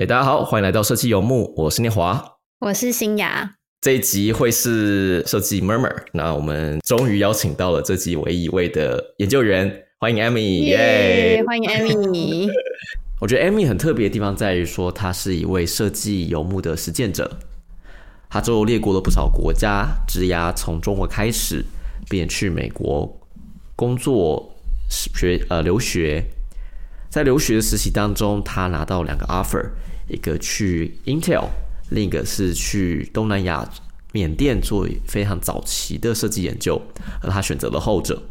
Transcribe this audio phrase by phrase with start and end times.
[0.00, 3.56] 哎，大家好，欢迎来到设计游牧，我是念华，我是新雅。
[3.80, 11.42] 这一集会是设计 Murmur，那我们终于邀请到了这集唯一一位的研究员，欢迎 Amy，耶！
[11.44, 12.48] 欢迎 Amy。
[13.20, 17.28] 我觉得 Amy 很特别的地方在于说，她是一位设计游牧的实践者，
[18.30, 21.64] 她周游列国了不少国家，职涯从中国开始，
[22.08, 23.18] 便去美国
[23.74, 24.54] 工作、
[24.88, 26.24] 学呃留学，
[27.08, 29.70] 在留学的实习当中，他拿到两个 offer。
[30.08, 31.48] 一个去 Intel，
[31.90, 33.68] 另一个是去东南亚
[34.12, 36.80] 缅甸做非常早期的设计研究，
[37.20, 38.22] 而他选择了后者。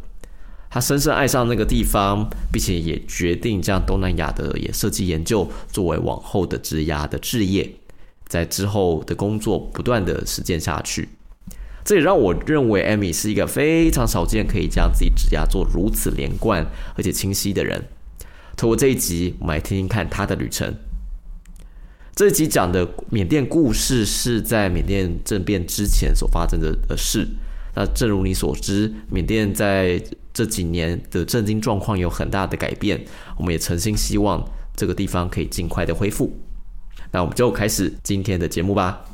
[0.72, 7.72] 他深深爱上那个地方，并且也决定将东南亚的也设计研究作为往后的职涯的置业，
[8.28, 11.10] 在之后的工作不断的实践下去。
[11.86, 17.86] 这也让我认为 Amy 是一个非常少见可以将自己职涯做如此连贯而且清晰的人。
[18.58, 20.74] 透过这一集，我们来听听看他的旅程。
[22.16, 27.28] 这一集讲的缅甸故事是在缅甸政变之前所发生的的事。
[27.76, 30.02] 那正如你所知，缅甸在
[30.34, 33.06] 这几年的政经状况有很大的改变。
[33.38, 34.44] 我们也诚心希望
[34.76, 36.36] 这个地方可以尽快的恢复。
[37.12, 39.06] 那我们就开始今天的节目吧。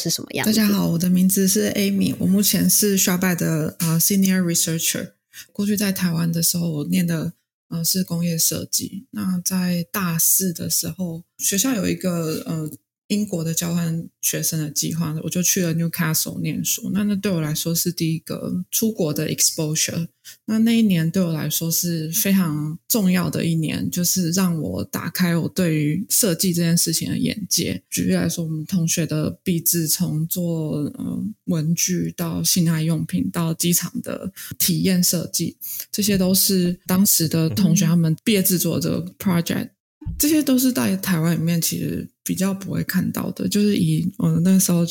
[0.00, 0.46] 是什么样？
[0.46, 5.12] 大家好，我的名字是 Amy，我目前是 s h a b 的呃 Senior Researcher。
[5.52, 7.34] 过去在台湾的时候，我念的
[7.68, 9.06] 呃是工业设计。
[9.10, 12.70] 那在大四的时候，学校有一个呃。
[13.12, 16.90] 英国的交换学生的计划，我就去了 Newcastle 念书。
[16.94, 20.08] 那那对我来说是第一个出国的 exposure。
[20.46, 27.82] 那那一年对我来说是非常重要的一年，就是让我打开我对于设计这件事情的眼界。
[27.90, 35.56] 举例来说，我们同学的毕制从做嗯文具到性爱用品到机场的体验设计，
[35.90, 39.70] 这些都是当时的同学他们毕业制作的 project。
[40.18, 44.86] 这些都是在台湾里面其实比较不会看到的，就是以呃那时候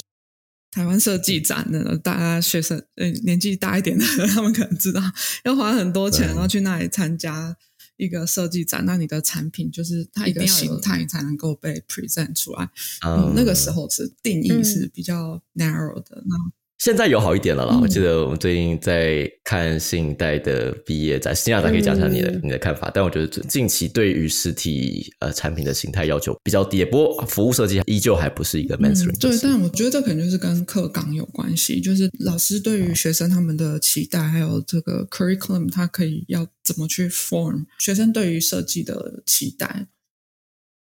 [0.72, 5.01] 台湾设计展的大家学生呃年纪大一点的，他们可能知道
[5.44, 7.55] 要花很多钱，然后去那里参加
[7.97, 12.69] 一个设计展，那你的产品就是它一个形态才能够被 present 出来。
[13.05, 16.35] 嗯，那个时候是定义是比较 narrow 的那。
[16.81, 17.78] 现在有好一点了啦。
[17.80, 22.90] 我记得我们最近在看新一代的毕业展，新亚达可以讲讲你的你的看法。
[22.92, 29.16] 但我觉得近期对于实体呃产品的形态要求比较低，不过服务设计依旧还不是一个 mainstream。
[29.20, 39.86] 对，但我觉得这可能就是跟课纲有关系，就是老师对于学生他们的期待，还有这个 curriculum，它可以要怎么去 form 学生对于设计的期待，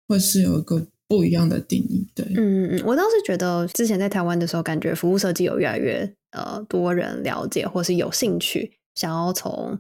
[0.07, 0.87] 或是有一个。
[1.13, 9.79] 不一样的定义，对，嗯嗯嗯，我倒是觉得之前在台湾的时候，感觉服务设计有越来越呃多人了解，或是有兴趣想要从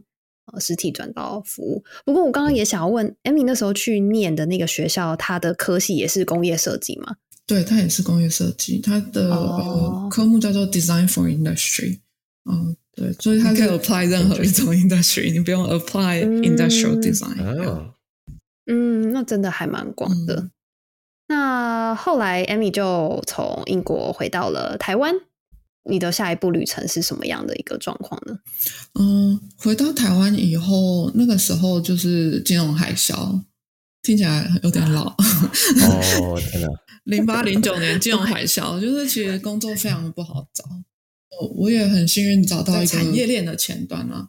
[0.53, 1.82] 呃实体转到服务。
[2.04, 7.16] 不过我刚刚也想要问，Amy 那时候去念的那个学校，它的科系也是工业设计吗？
[7.47, 12.00] 对，它也是工业设计，它的呃科目叫做 Design for Industry。
[12.44, 17.93] 嗯，对，所以它可以 apply 任何一种 industry，你不用 apply industrial design。
[18.66, 20.50] 嗯，那真的还蛮广的。
[21.32, 25.15] 那后来，Amy 就从英国回到了台湾。
[25.84, 28.38] 你的下一步旅程是什么样的一个状况呢？
[29.00, 33.43] 嗯，回到台湾以后，那个时候就是金融海啸，
[34.03, 35.09] 听起来有点老。
[35.09, 36.69] 哦，天哪！
[37.04, 40.64] 零八零九年金融海啸，就是其实工作非常的不好找。
[41.41, 44.28] 我我也很幸运找到一个产业链的前端啊，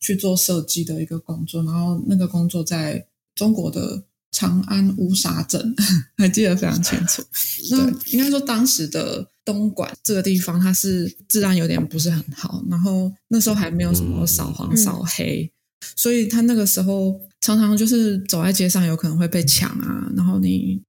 [0.00, 4.04] 去做设计的一个工作，然后那个工作在中国的。
[4.38, 5.74] 长安乌沙镇
[6.16, 7.20] 还记得非常清楚。
[7.72, 15.50] 那应该说当时的东莞这个地方，它是治安有点不是很好，然后那时候还没有什么扫黄扫黑，
[15.96, 20.80] 所以他那个时候常常就是走在街上有可能会被抢啊，然后你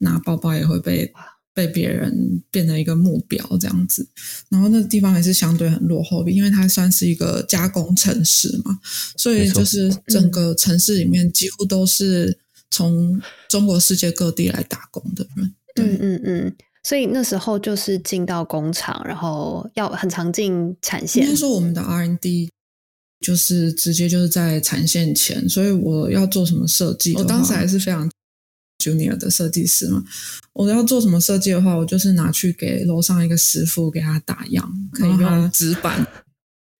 [0.00, 1.10] 拿包包也会被
[1.54, 4.06] 被别人变成一个目标这样子。
[4.50, 8.78] 然后那个地方也是相对很落后，因为它算是一个加工城市嘛，
[9.16, 12.38] 所以就是整个城市里面几乎都是。
[12.70, 21.24] 从中国世界各地来打工的人，嗯嗯嗯，所以那时候就是进到工厂，然后要很常进产线。
[21.24, 22.50] 应该说我们的 R&D
[23.20, 28.10] 就是直接就是在产线前，所以我要做什么设计，我当时还是非常
[28.78, 30.04] junior 的设计师嘛。
[30.52, 36.06] 我要做什么设计的话，我就是拿去给楼上一个师傅给他打样，可以用纸板。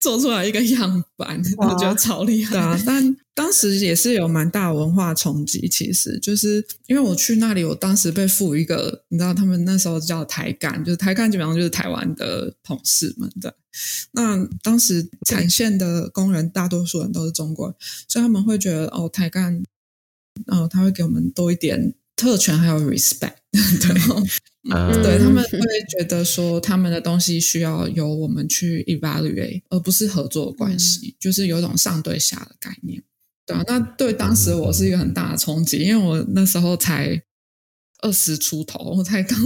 [0.01, 2.53] 做出来一个样板，我觉得超厉害。
[2.53, 5.69] 对啊，但当时也是有蛮大文化冲击。
[5.69, 13.57] 其实就是因为我去那里，我当时被赋予一个，你知道，他们那时候叫台干，就是台干基本上就是台湾的同事们的。
[14.13, 17.75] 那当时产线的工人大多数人都是中国人，
[18.09, 19.63] 所以他们会觉得哦，台干，
[20.47, 23.37] 哦，他会给我们多一点特权，还有 respect。
[23.53, 24.29] 对。
[25.03, 25.59] 对他们会
[25.89, 33.03] 觉得说，他们的东西需要由我们去 evaluate，而不是合作关系，就是有一种上对下的概念。
[33.47, 37.23] 对啊，那对当时我是一个很大的冲击，因为我那时候才
[38.01, 39.39] 二十出头，我才刚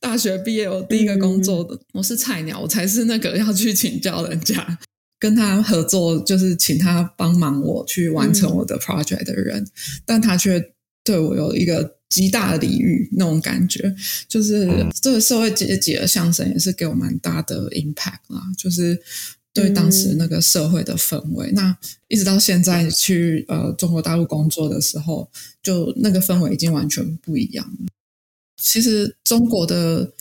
[0.00, 4.78] 大学毕业，我第一个工作的，我是菜鸟，我才是那个要去请教人家，
[5.18, 9.66] 跟他合作，就是请他帮忙我去完成我的 project 的人，
[10.06, 10.72] 但他却
[11.04, 11.98] 对我有一个。
[12.12, 13.94] 极大的礼遇那种感觉，
[14.28, 14.68] 就是
[15.00, 18.42] 这个社会阶级的象征，也是给我蛮大的 impact 啦。
[18.58, 19.00] 就是
[19.54, 21.74] 对当时那个社会的氛围，那
[22.08, 25.30] 一直到现在去呃中国大陆工作的时候，
[25.62, 27.86] 就那个氛围已经完全不一样了。
[28.60, 30.12] 其实中国的。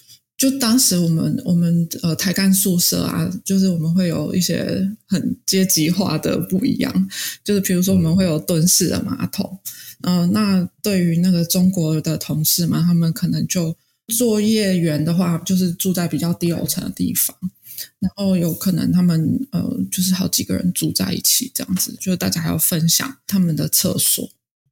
[0.41, 7.09] 就当时我们我们呃台干宿舍啊，就是我们会有一些很阶级化的不一样，
[7.43, 9.59] 就是比如说我们会有蹲式的马桶，
[10.01, 13.77] 嗯，那对于那个中国的同事嘛，他们可能就
[14.07, 17.37] 作业员的话，就是住在比较低楼层的地方，
[17.99, 19.61] 然后有可能他们呃
[19.91, 24.27] 就是好几个人住在一起这样子，就是大家还要分享他们的厕所。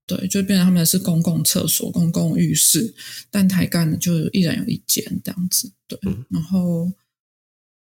[0.09, 2.95] 对，就变成他们是公共厕所、公共浴室，
[3.29, 5.71] 但台干呢，就一人有一间这样子。
[5.87, 6.91] 对，然后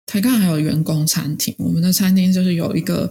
[0.05, 3.11] 台干还有员工餐厅，我们的餐厅就是有一个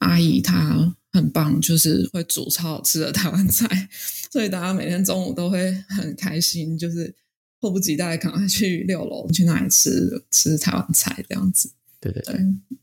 [0.00, 3.88] 阿姨，她很棒，就是会煮超好吃的台湾菜，
[4.30, 7.14] 所以大家每天中午都会很开心，就是
[7.60, 11.72] 迫不及待赶快去六楼去那里吃吃台湾菜这样子。
[12.00, 12.34] 对对对，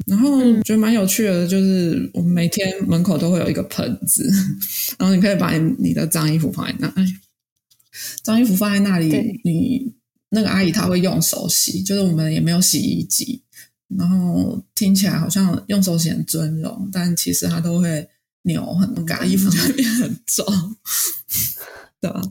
[0.05, 4.29] 然后觉得蛮有趣的，就是我们每天门口都会有一个盆子，
[4.99, 6.93] 然后你可以把你你的脏衣服放在那，
[8.21, 9.91] 脏衣服放在那里，你
[10.29, 13.41] 那个阿姨她会用手洗，就是我们也没有洗衣机，
[13.97, 18.07] 然后听起来好像用手洗很尊荣，但其实她都会
[18.43, 20.45] 扭很干，衣服就会变很重，
[21.99, 22.21] 对吧？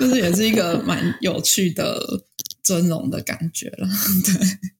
[0.00, 2.00] 就是也是一个蛮有趣的
[2.62, 3.86] 尊荣的感觉了，
[4.24, 4.79] 对。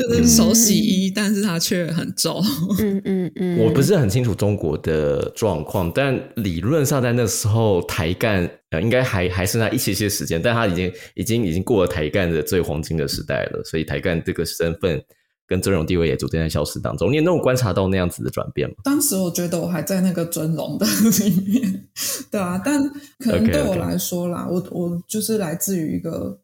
[0.00, 2.40] 就是手洗衣，但是它却很皱。
[2.78, 15.02] 嗯嗯嗯，我不是很清楚中国的状况，但理论上在那时候台干呃应该还还剩下一些些时间，但他已经已经已经过了台干的最黄金的时代了，所以台干这个身份
[15.46, 17.12] 跟尊荣地位也逐渐在消失当中。
[17.12, 18.76] 你有那种观察到那样子的转变吗？
[18.84, 21.88] 当时我觉得我还在那个尊荣的里面，
[22.30, 22.82] 对啊，但
[23.18, 26.40] 可能对我来说啦，我我就是来自于一个。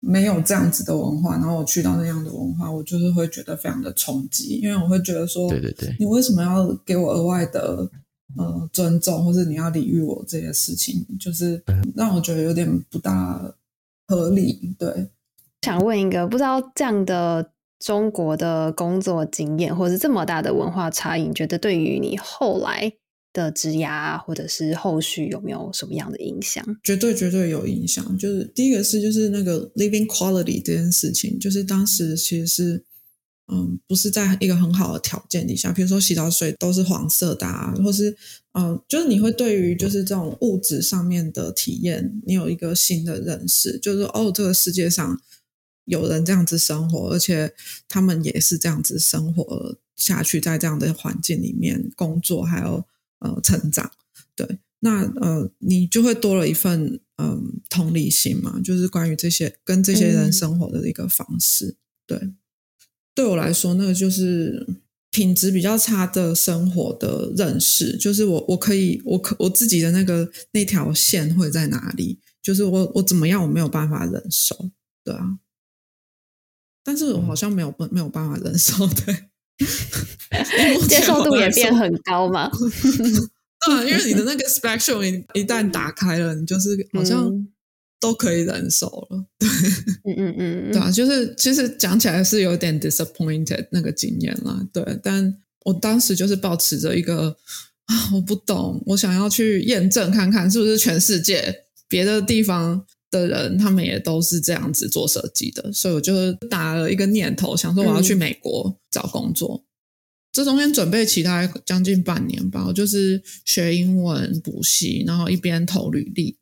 [0.00, 7.90] 没有这样子的文化，然后我去到那样的文化，我就是会觉得非常的冲击，因为我会觉得说，对对对，你为什么要给我额外的
[8.38, 11.62] 呃尊重，或者你要礼遇我这些事情，就是
[11.94, 13.54] 让我觉得有点不大
[14.08, 14.74] 合理。
[14.78, 15.08] 对，
[15.62, 22.90] 想问一个，不知道这样的中国的工作经验，或者是这么大的文化差异，你觉得对于你后来？
[23.32, 26.64] 的职涯或者是后续有没有什么样的影响？
[26.82, 28.18] 绝对绝对有影响。
[28.18, 32.84] 就是第一个是就是那个 living quality 这件事情，就是当时其实是
[33.52, 38.16] 嗯不是在一个很好的条件底下，比如说洗澡水都是黄色的，啊，或是
[38.54, 45.20] 嗯就是你会对于就是这种物质上面的体验，你有一个新的认识，就是哦这个世界上
[45.84, 47.54] 有人这样子生活，而且
[47.86, 52.84] 他们也是这样子生活下去，在这样的环境里面工作，还有。
[53.20, 53.90] 呃，成长，
[54.34, 62.32] 对，那呃，你就会多了一份嗯同理心嘛，就是关于这些跟这些人生活的一个方式，对，
[63.14, 64.66] 对我来说，那个就是
[65.10, 74.70] 品质比较差的生活的认识，就是我我可以我可我自己的那个那条线会在哪里，就是我我怎么样我没有办法忍受，
[75.04, 75.38] 对啊，
[76.82, 79.29] 但是我好像没有没有办法忍受， 对。
[80.88, 82.50] 接受度也变很高嘛？
[83.66, 87.30] 对，因为你的那个 spectrum 一一旦打开了，你就是好像
[88.00, 89.26] 都可以忍受了。
[89.38, 89.48] 对，
[90.16, 94.66] 嗯嗯嗯，对啊，就是其实讲起来是有点 disappointed 那个经验啦。
[94.72, 95.36] 对，但
[95.66, 97.36] 我当时就是保持着一个
[97.84, 102.86] 啊，我不懂，我想要去验证看看是不是全世界别的地方。
[103.10, 109.64] 的人，他们也都是这样子做设计的，所以我就打了一个念头，想说我要去美国找工作。
[110.32, 116.36] 这中间准备其他将近半年吧，我就是学英文补习，然后一边投履历，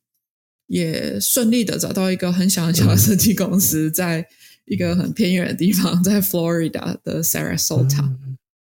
[0.67, 4.23] 也顺利的找到一个很小很小的设计公司，在
[4.65, 8.15] 一个很偏远的地方，在 Florida 的 Sarasota，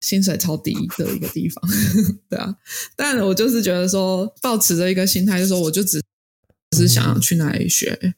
[0.01, 1.65] 薪水超低的一个地方，
[2.29, 2.55] 对啊。
[2.95, 6.06] 但我就是觉得说，抱持着一个心态，就说，我就只只
[6.75, 8.15] 是想要去哪里学。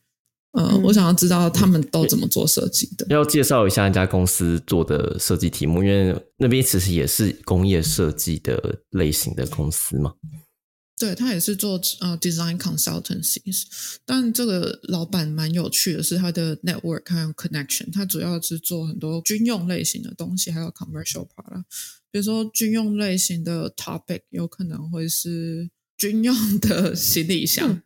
[0.53, 3.07] 呃，我想要知道他们都怎么做设计的。
[3.11, 10.15] 要介绍一下那家公司做的设计题目，因为那边其实也是工业设计的类型的公司嘛。
[10.99, 13.65] 对他也是做呃 design consultancies，
[14.05, 21.65] 但这个老板蛮有趣的是他的 network 还有 connection，他主要是做很多军用类型的东西，还有 commercial product。
[22.11, 27.81] 比如说军用类型的 topic 有可能会是军用的行李箱，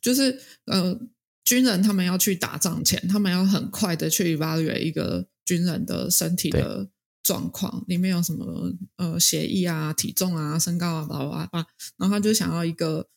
[0.00, 0.98] 就是呃。
[1.46, 6.90] 军人他们要去打仗前，他们要很快的去 evaluate 一个军人的身体的
[7.22, 11.66] 状况，里面有什么呃协议啊、体重啊、身高啊，巴拉巴拉，
[11.98, 13.08] 然后他就想要一个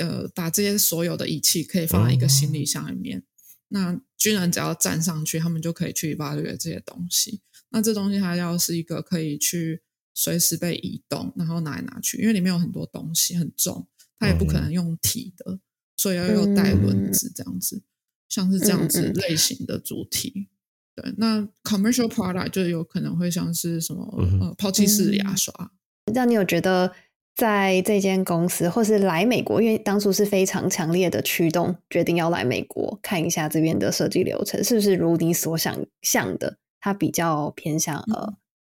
[0.00, 3.22] 呃，把这些所有的仪器可以放在一个行李箱里面。
[3.68, 7.40] 那军人只要站上去，他们就可以去 evaluate 这些东西。
[7.70, 9.80] 那这东西它要是一个可以去
[10.12, 13.86] 随时被移动，然后拿来拿去，因为里面有很多东西很重，
[14.18, 15.60] 它也不可能用提的。
[15.96, 17.82] 所以要有带轮子这样子，
[18.28, 20.48] 像是这样子类型的主题。
[20.94, 24.02] 对，那 commercial product 就有可能会像是什么
[24.40, 25.72] 呃抛弃式牙刷。
[26.12, 26.92] 那你有觉得
[27.34, 36.58] 在这间公司，或是来美国，因为当初是非常强烈的驱动，决定要来美国看一下这边的设计流程，是不是如你所想象的？
[36.80, 38.34] 它比较偏向呃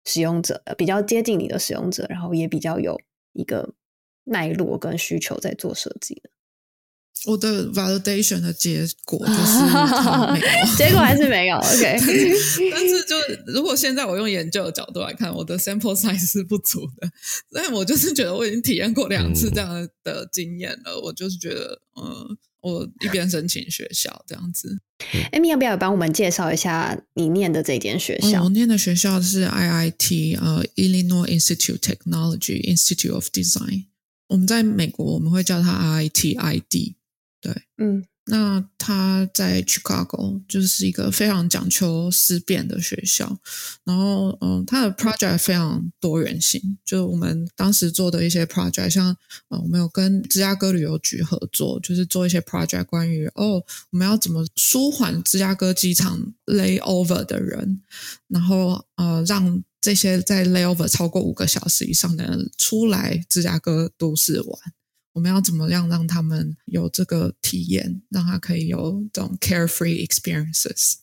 [0.05, 2.97] 使用者，比较接近你的使用者，然后也比较有
[3.33, 3.73] 一个
[4.23, 6.29] 脉络跟需求在做设计的。
[7.27, 9.59] 我的 validation 的结果就是
[10.33, 11.57] 没有， 结果还是没有。
[11.59, 11.99] OK，
[12.71, 13.15] 但是就
[13.45, 17.09] 如果现在我用研究的角度来看，我的 sample size 是不足的。
[17.51, 24.79] 但我就是觉得我已经体验过两次这样的经验了，我就是觉得，嗯，我一边申请学校这样子。
[25.33, 28.43] Amy 要不要帮我们介绍一下你念的这间学校？
[28.43, 33.85] 我念的学校是 IIT，呃，Illinois Institute Technology Institute of Design。
[34.29, 36.95] 我们在美国我们会叫它 IIT，ID。
[37.47, 43.37] 对，嗯，那他在 Chicago 就是一个非常讲求思辨的学校，
[43.85, 49.15] 然后，嗯，他的 project 非常多元性，就我们当时做的一些 project，像，
[49.47, 57.81] 呃，我们有跟芝加哥旅游局合作，就是做一些 project 关于，哦，我们要怎么舒缓芝加哥机场 layover 的人，
[58.27, 64.59] 然后，呃，让这些在 layover 超过五个小时以上的人出来芝加哥都市玩。
[65.17, 70.93] 我们要怎么样让他们有这个体验，让他可以有这种 carefree experiences？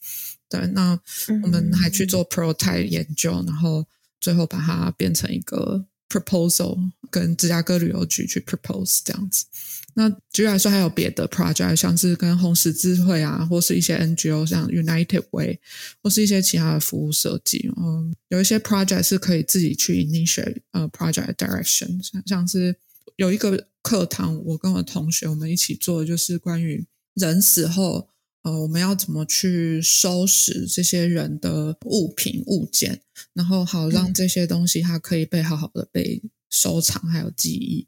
[0.49, 0.97] 对，那
[1.43, 3.85] 我们还去做 prototype 研究，然后
[4.21, 6.79] 最后把它变成一个 proposal，
[7.11, 9.47] 跟芝加哥旅游局去 propose 这样子。
[9.95, 15.59] 那举例来说，还有别的 project，像是跟红十字会啊，或是一些 NGO，像 United Way，
[16.01, 17.69] 或是一些其他的服务设计。
[17.77, 22.77] 嗯，有一些 project 是可以自己去 initiate 呃 project direction，像像是。
[23.17, 28.09] 有一个课堂，我跟我同学我们一起做，的就是关于人死后，
[28.43, 33.01] 呃，我们要怎么去收拾这些人的物品物件，
[33.33, 37.87] 然后好让这些东西它可以被好好的被收藏，还有记忆。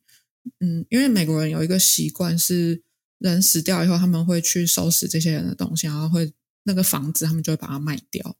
[0.61, 2.83] 嗯，因为美国人有一个习惯是，
[3.18, 8.37] 人死掉以后，他们会去收拾这些人的东西，然后会那个房子，他们就会把它卖掉。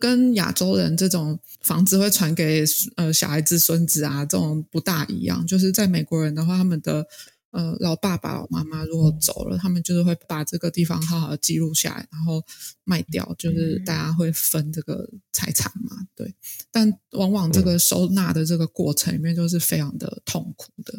[0.00, 2.64] 跟亚洲人这种房子会传给
[2.96, 5.46] 呃小孩子、孙子啊，这种不大一样。
[5.46, 7.06] 就是在美国人的话，他们的
[7.50, 12.42] 呃老爸爸、老妈妈如果走了，他们就是会把这个地方好好的记录下来，然后
[12.82, 15.96] 卖掉，就是大家会分这个财产嘛。
[16.16, 16.34] 对，
[16.72, 20.92] 但往往这个收纳的这个过程里面就是非常的痛苦的。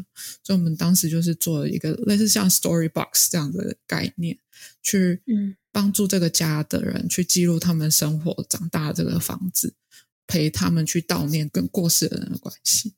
[0.44, 4.38] 所以我们当时就是做了一个类似像 Story Box 这样的概念，
[4.82, 5.56] 去嗯。
[5.76, 9.74] 帮助这个家的人去记录他们生活、长大这个房子，
[10.26, 12.94] 陪他们去悼念跟过世的人的关系。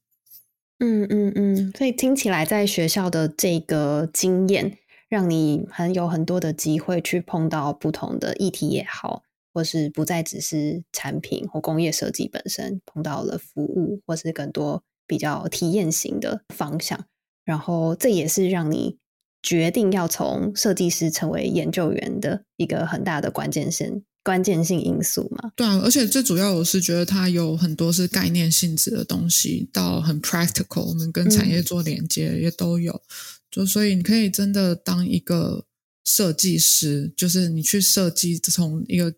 [0.77, 4.77] 嗯嗯嗯，所以听起来在学校的这个经验，
[5.09, 17.07] 让你很有很多的机会去碰到不同的议题也好，或是不再只是产品或工业设计本身，碰到了服务或是更多比较体验型的方向。
[17.43, 19.00] 然后这也是让你。
[19.47, 25.53] 决定要从设计师成为研究员的一个很大的关键性关键性因素嘛？
[25.55, 33.01] 对啊，而且最主要我是觉得它有很多是概念性质的东西，到很 practical，我们跟产业做连接也都有。
[33.49, 35.63] 就所以你可以真的当一个
[36.03, 39.13] 设计师，就是你去设计从一个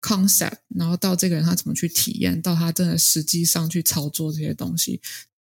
[0.00, 5.00] concept，然后到这个人他怎么去体验，到他真的实际上去操作这些东西，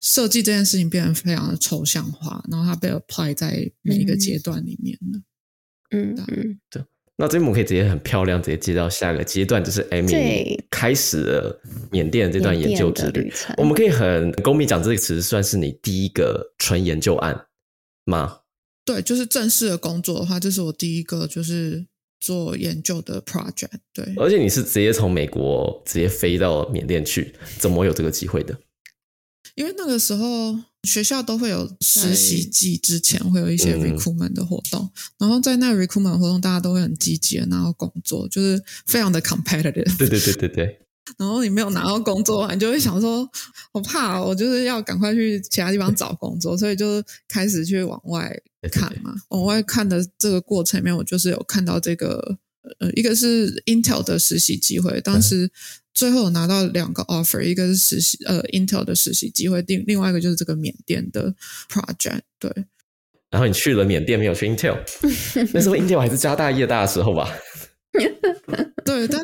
[0.05, 5.19] 设计这件事情变得非常的抽象化，然后它被 apply 在每一个阶段里面了。
[5.89, 6.59] 嗯嗯，
[7.17, 11.59] 那这边我们可以直接很漂亮，直接接到下个阶段，就是 Amy 开始了
[11.89, 13.33] 缅甸这段研究之旅旅。
[13.57, 17.47] 我们可以很公平讲，这个词算是你第一个纯研究案
[18.05, 18.41] 吗？
[18.85, 21.87] 对，就是正式的工作的话，这是我第一个就是
[22.19, 23.79] 做研究的 project。
[23.91, 28.55] 对，而且你是直接从美国直接飞到缅甸去，怎么有这个机会的？
[29.53, 39.95] 因为那个时候学校都会有实习季，之前会有一些嗯 recruitment 的活动，然后在那 recruitment 活动，大家都会很积极的拿到工作，就是非常的 competitive。
[39.97, 40.79] 对对对对对，
[41.17, 43.27] 然后你没有拿到工作，你就会想说，
[43.71, 48.35] 我怕我就是要赶快去其他地方找工作，所以就开始去往外
[48.71, 49.13] 看嘛。
[49.29, 52.37] 往外看的这个过程里面，我就是有看到这个，
[52.79, 55.49] 呃，一个是 Intel 的实习机会，当时
[55.93, 61.33] 最后拿到两个 offer，一个是实习呃 Intel 的实习机会，另另外一个就是这个缅甸的
[61.69, 62.21] project。
[62.39, 62.51] 对，
[63.29, 64.77] 然后你去了缅甸，没有去 Intel，
[65.53, 67.31] 那时候 Intel 还是家大业大的时候吧？
[68.85, 69.21] 对，但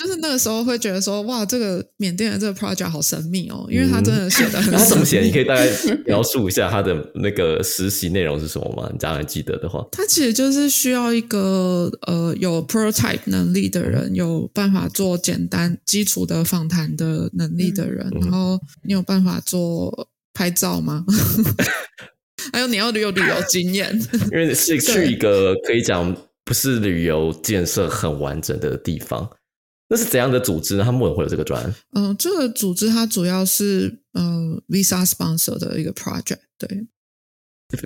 [0.00, 5.20] 就是那个时候会觉得说，哇，这个缅甸的这个 project 好神秘哦，因为它真的写的很怎么写？
[5.20, 5.68] 你可以大概
[6.06, 8.88] 描述一下他的那个实习内容是什么吗？
[8.90, 18.20] 你这样还记得的话，它其实就是需要一个呃有 prototype 能力的人，有办法做简单基础的访谈的能力的人，嗯。
[18.22, 21.04] 然后你有办法做拍照吗？
[22.54, 23.94] 还有你要有旅游经验，
[24.32, 29.28] 因为是去一个可以讲不是旅游建设很完整的地方，
[29.90, 30.84] 那是怎样的组织呢？
[30.84, 31.74] 他们为什么会有这个专案？
[31.94, 36.86] 嗯、这个组织它主要是呃 Visa sponsor 的一个 project，对，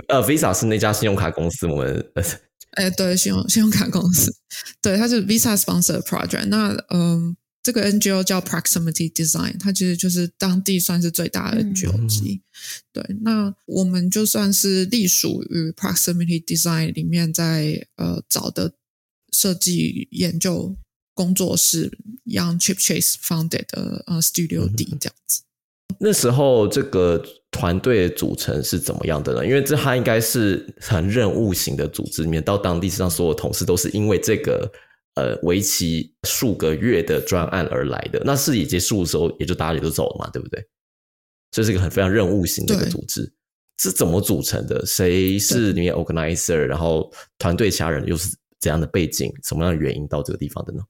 [0.09, 2.23] 呃，Visa 是那家信用卡公司，我们呃
[2.73, 4.31] 哎，对，信用信用卡公司，
[4.83, 6.47] 对，它是 Visa sponsor project。
[6.49, 12.43] 那嗯，这个 NGO 叫 Proximity Design，它其实就是当地算是最大的嗯 NGO 之一。
[12.93, 18.75] 对，那我们就算是隶属于 Proximity Design 里面在呃找的
[19.33, 20.77] 设计研究
[21.15, 25.43] 工作室，Young Chip Chase founded 的呃 Studio D 这样子。
[26.01, 29.47] 那时候这个团队的组成是怎么样的呢？
[29.47, 34.71] 因为这它应该是很任务型的组织，里面到当地，上所有同事都是因为这个
[35.15, 38.21] 呃为期数个月的专案而来的。
[38.25, 40.67] 那事已结束的时候，也就大家也都走了嘛，对不对？
[41.53, 43.33] 这是一个很非常任务型的一个对组织，
[43.79, 44.85] 是怎么组成的？
[44.85, 46.57] 谁是里面 organizer？
[46.57, 49.33] 然后团队其他人又是怎样的背景？
[49.45, 50.81] 什么样的原因到这个地方的呢？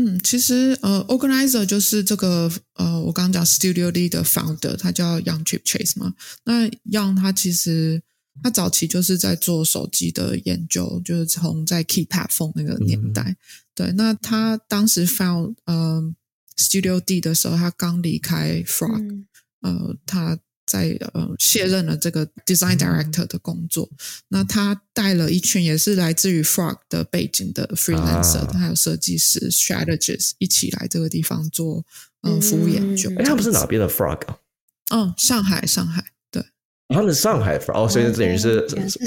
[0.00, 6.14] 嗯，其实呃，organizer 就是这个呃，我刚刚讲 Studio D 的 founder，他叫 Young Chip Chase 嘛。
[6.44, 8.00] 那 Young 他其实
[8.40, 13.36] 他早期就是在做手机的研究，就是从在 Keypad phone 那个年代。
[13.74, 16.14] 对，那他当时 found 呃
[16.56, 19.26] Studio D 的时候，他刚离开 Frog，、嗯
[19.62, 23.88] 呃，他在呃卸任了这个 design director 的工作。
[24.28, 31.84] 那他带了一群也是来自于 Frog 的背景的 freelancer，、啊还有设计师 strategist 一起来这个地方做
[32.22, 33.10] 呃嗯服务研究。
[33.16, 34.38] 哎，他们是哪边的 Frog 啊？
[34.90, 36.44] 嗯，上海，上海，对，
[36.88, 38.66] 他们是上海 Frog，哦，所以哦等于是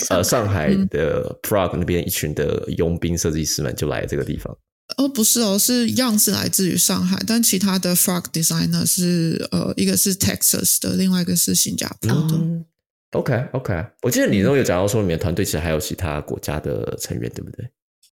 [0.10, 4.58] 呃上海嗯的 Frog 那边一群的佣兵设计师们就来这个地方。
[4.98, 12.36] 哦，不是哦，是 Young 是来自于上海，但其他的 Frog designer 是呃，一个是 Texas 的，另外一个是新加坡的。
[12.36, 12.66] 嗯
[13.12, 17.70] ，OK OK，我记得你都有讲到说，你们团队其实还有其他国家的成员，对不对？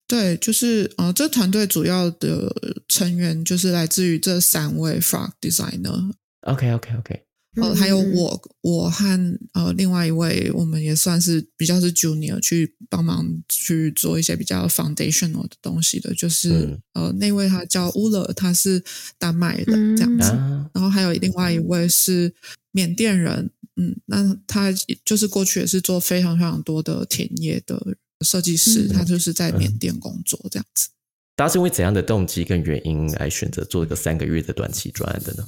[0.08, 2.52] 对，就是呃，这团队主要的
[2.88, 7.24] 成员就是来自于这三位 Frog designer，OK OK OK，
[7.56, 16.82] 呃，还有嗯我，我和呃另外一位，我们也算是比较是 junior 去帮忙去做一些比较 foundational 的东西的，就是、嗯。
[16.94, 18.84] 呃那位他叫 Ula，，他是
[19.18, 22.34] 丹麦的这样子，啊，然后还有另外一位是
[22.72, 24.72] 缅甸人，嗯，那他
[25.04, 28.94] 就是过去也是做非常非常多的田野的设计师，嗯。
[28.94, 30.90] 他就是在缅甸工作这样子。
[31.36, 35.48] 大家是因为怎样的动机跟原因来选择做一个三个月的短期专案的呢？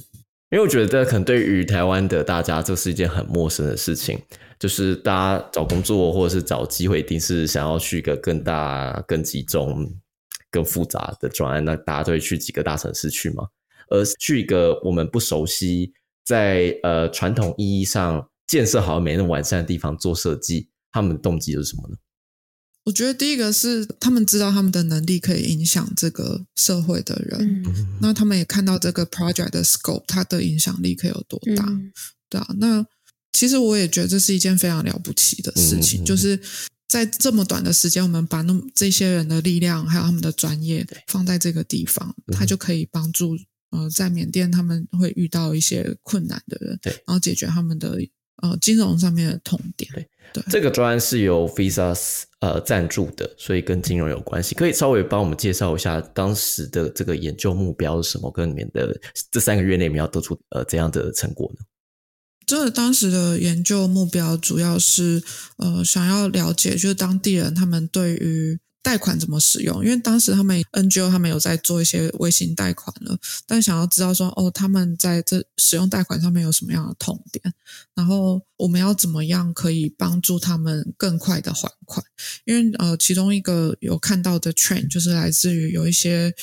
[0.52, 4.20] 因为我觉得可能对于台湾的大家，这是一件很陌生的事情，
[4.58, 9.90] 就是大家找工作或者是找机会，一定是想要去一个更大、更集中、
[10.50, 13.44] 更复杂的专案，那大家都会去几个大城市去嘛，
[13.88, 21.96] 而去一个我们不熟悉，在呃传统意义上建设好像没那么完善的地方做设计，他们的动机是什么呢？
[22.84, 27.98] 我觉得第一个是他们知道他们的能力可以影响这个社会的人，嗯。
[28.00, 31.92] 那他们也看到这个 project 的 scope，它的影响力可以有多大，嗯。
[32.28, 32.46] 对啊。
[32.58, 32.84] 那
[33.32, 36.38] 其实我也觉得这是一件非常了不起的事情，就是
[36.88, 43.36] 在这么短的时间，我们把那么这些人的力量还有他们的专业放在这个地方，他就可以帮助
[43.70, 47.96] 呃，在缅甸他们会遇到一些困难的人，对，然后解决他们的
[48.42, 49.90] 呃金融上面的痛点。
[49.94, 51.94] 对对，这个专案是由 Visa
[52.42, 54.54] 呃赞助的，所以跟金融有关系。
[54.56, 58.30] 可以稍微帮我们介绍一下当时的这个研究目标是什么？
[58.32, 59.00] 跟里面的
[59.30, 61.64] 这三个月内，你们要得出呃怎样的成果呢？
[62.44, 65.22] 这当时的研究目标主要是
[65.58, 73.16] 呃想要了解，就是当地人他们对于贷款怎么使用，因为当时他们 NGO 他们有在做一些微型贷款了，
[73.46, 77.54] 但想要知道说哦他们在这使用贷款上面有什么样的痛点，
[77.94, 82.04] 然后我们要怎么样可以帮助他们更快的还款，
[82.44, 86.34] 因为呃其中一个有看到的 trend 就是来自于有一些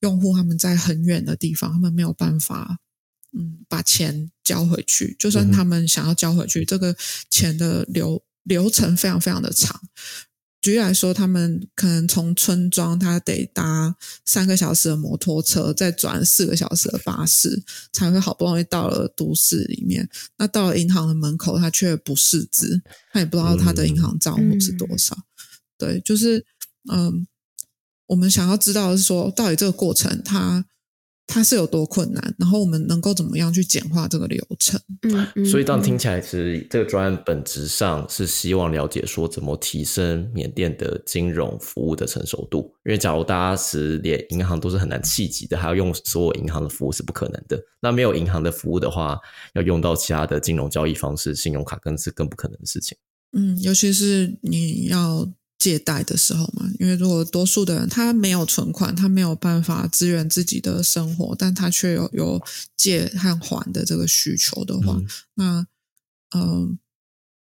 [0.00, 2.78] 用户他们在很远的地方，他们没有办法。
[3.38, 6.96] 嗯，把钱交回去，就算他们想要交回去，这个
[7.28, 9.78] 钱的流流程非常非常的长。
[10.60, 13.94] 举例来说，他们可能从村庄，他得搭
[14.24, 20.08] 三个小时的摩托车，再转四个小时的巴士，才会好不容易到了都市里面。
[20.36, 25.16] 那到了银行的门口，他却不识字，他也不知道他的银行账户是多少。
[25.76, 26.44] 对，就是
[26.90, 27.26] 嗯，
[28.06, 30.64] 我们想要知道的是说，到底这个过程他。
[31.30, 34.80] 它是有多困难，然后我们能够怎么样去简化这个流程？
[35.02, 42.74] 嗯，所以当听起来其实这个专案本质上是希望了解说怎么提升缅甸的金融服务的成熟度。
[42.86, 47.62] 因为假如大家是连银行都是很难企及的，还要用所有银行的服务是不可能的。
[47.82, 49.18] 那没有银行的服务的话，
[49.52, 52.96] 要用到其他的金融交易方式，信用卡更是更不可能的事情。
[53.36, 55.30] 嗯，尤其是你要。
[55.58, 62.40] 借贷的时候嘛，因为如果多数的人他没有存款，他没有办法支援自己的生活，但他却有有
[62.76, 64.96] 借和还的这个需求的话，
[65.34, 65.66] 那
[66.36, 66.78] 嗯，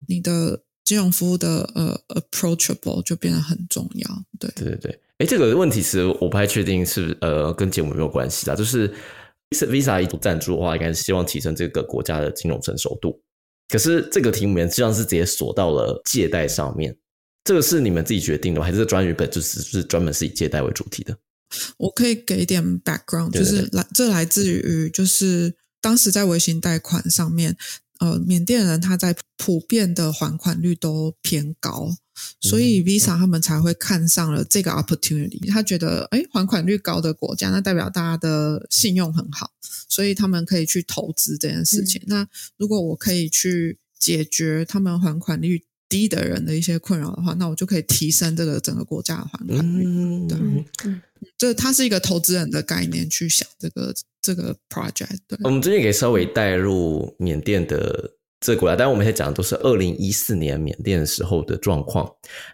[0.08, 4.24] 你的金融服务的呃 approachable 就变得很重要。
[4.40, 8.56] 对对对对，哎，这个问题是我不太确定是呃跟节目有没有关系啊？
[8.56, 8.92] 就是
[9.52, 13.22] Visa 一组赞助的话，应该是希望提升这个国家的金融成熟度，
[13.68, 16.98] 可是这个题目里面实际上是直接锁到了借贷上面。
[17.44, 21.18] 这个是你们自己决定的，还是专语本就是是专门是以借贷为主题的？
[21.78, 27.58] 我可以给一点 background，就是来这来自于就是当时在微型贷款上面，
[28.00, 31.96] 呃，缅甸人他在普遍的还款率都偏高，
[32.40, 35.52] 所以 Visa 他们才会看上了这个 opportunity。
[35.52, 39.50] 他觉得，哎，还款率高的国家，那代表大家的信用很好，
[39.88, 42.00] 所以他们可以去投资这件事情。
[42.06, 45.64] 那如果我可以去解决他们还款率。
[45.90, 50.28] 低的人的一些困扰的话，那我就可以提升这个整个国家的还款率。
[50.28, 50.38] 对，
[51.38, 55.18] 这它是一个投资人的概念去想这个这个 project。
[55.28, 62.10] 对，我们最近可以稍微带入缅甸的这个国家，但我们现在讲的都是二零一四年缅甸时候的状况。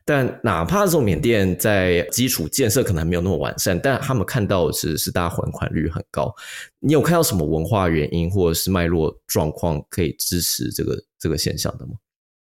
[0.05, 6.33] 但哪怕这种缅甸在基础建设可能还没有那么完善，但他们看到的是是大家还款率很高。
[6.79, 11.93] 你有看到什么文化原因或者是脉络状况可以支持这个这个现象的吗？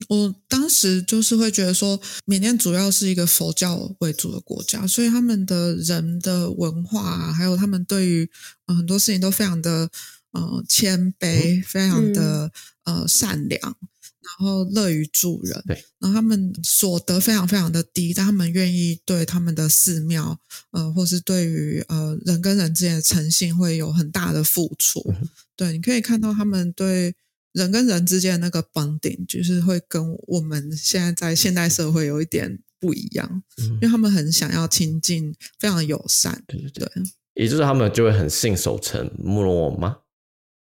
[0.09, 8.31] 我当时就是会觉得说，缅甸主要是一个佛教为主的国家，所以他们的人的文化，还有他们对于
[8.67, 9.91] 很多事情都非常的
[10.33, 12.53] 呃谦卑，非常的
[12.85, 15.65] 呃善良，然后乐于助人。
[15.67, 20.39] 对，然后他们所得非常非常的低，但他们愿意对他们的寺庙，
[20.73, 25.15] 呃，或是对于呃人跟人之间的诚信会有很大的付出。
[25.57, 27.15] 对，你可以看到他们对。
[27.57, 36.45] 人跟人之间的那个 bonding，就是会跟我们现在在现代社会有一点不一样，因为他们很想要亲近，非常友善。
[36.47, 36.89] 对对对，
[37.33, 40.01] 也就是他们就会很信守承诺吗？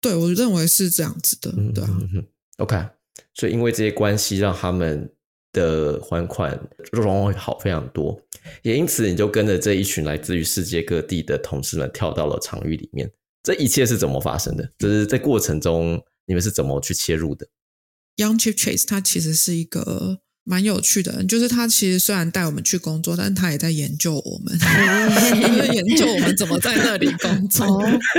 [0.01, 1.53] 对，我认为是这样子的。
[1.73, 1.97] 对啊
[2.57, 2.85] ，OK，
[3.35, 5.09] 所以因为这些关系，让他们
[5.53, 8.21] 的还款状况会好非常多，
[8.63, 13.09] 也因此你就跟着这一群来自于世界各地的同事们跳到了场域里面。
[13.45, 14.69] 这一切是怎么发生的？
[14.77, 16.03] 就是在过程中。
[16.31, 17.49] 你们是怎么去切入的
[18.15, 27.67] ？Young Chief Chase 他其实是一个蛮有趣的人，就是他其实虽然带我们去工作，但他也在研究我们， 在研究我们怎么在那里工作。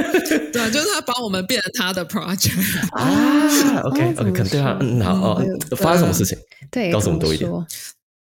[0.51, 2.59] 对，就是他把我们变成他的 project
[2.91, 3.79] 啊。
[3.83, 4.77] OK，OK，肯定啊。
[4.81, 5.57] 嗯，好哦。
[5.77, 6.37] 发生什么事情？
[6.69, 7.49] 对，告诉我们多一点。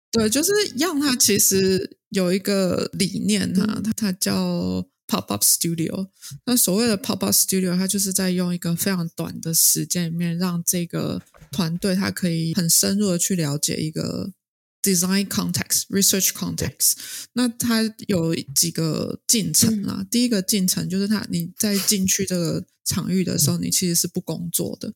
[0.10, 4.86] 对，就是 Young 他其实有一个理念哈，他他叫。
[5.08, 6.10] Pop up studio，
[6.46, 14.34] 那所谓的 pop up studio，它就是在用一个非常短的时间里面，让这个团队它可以很深入的去了解一个
[14.82, 16.94] design context、research context。
[17.34, 20.04] 那它有几个进程啊？
[20.10, 24.92] 第一个进程就是它你在进去这个场域的时候，你其实是不工作的，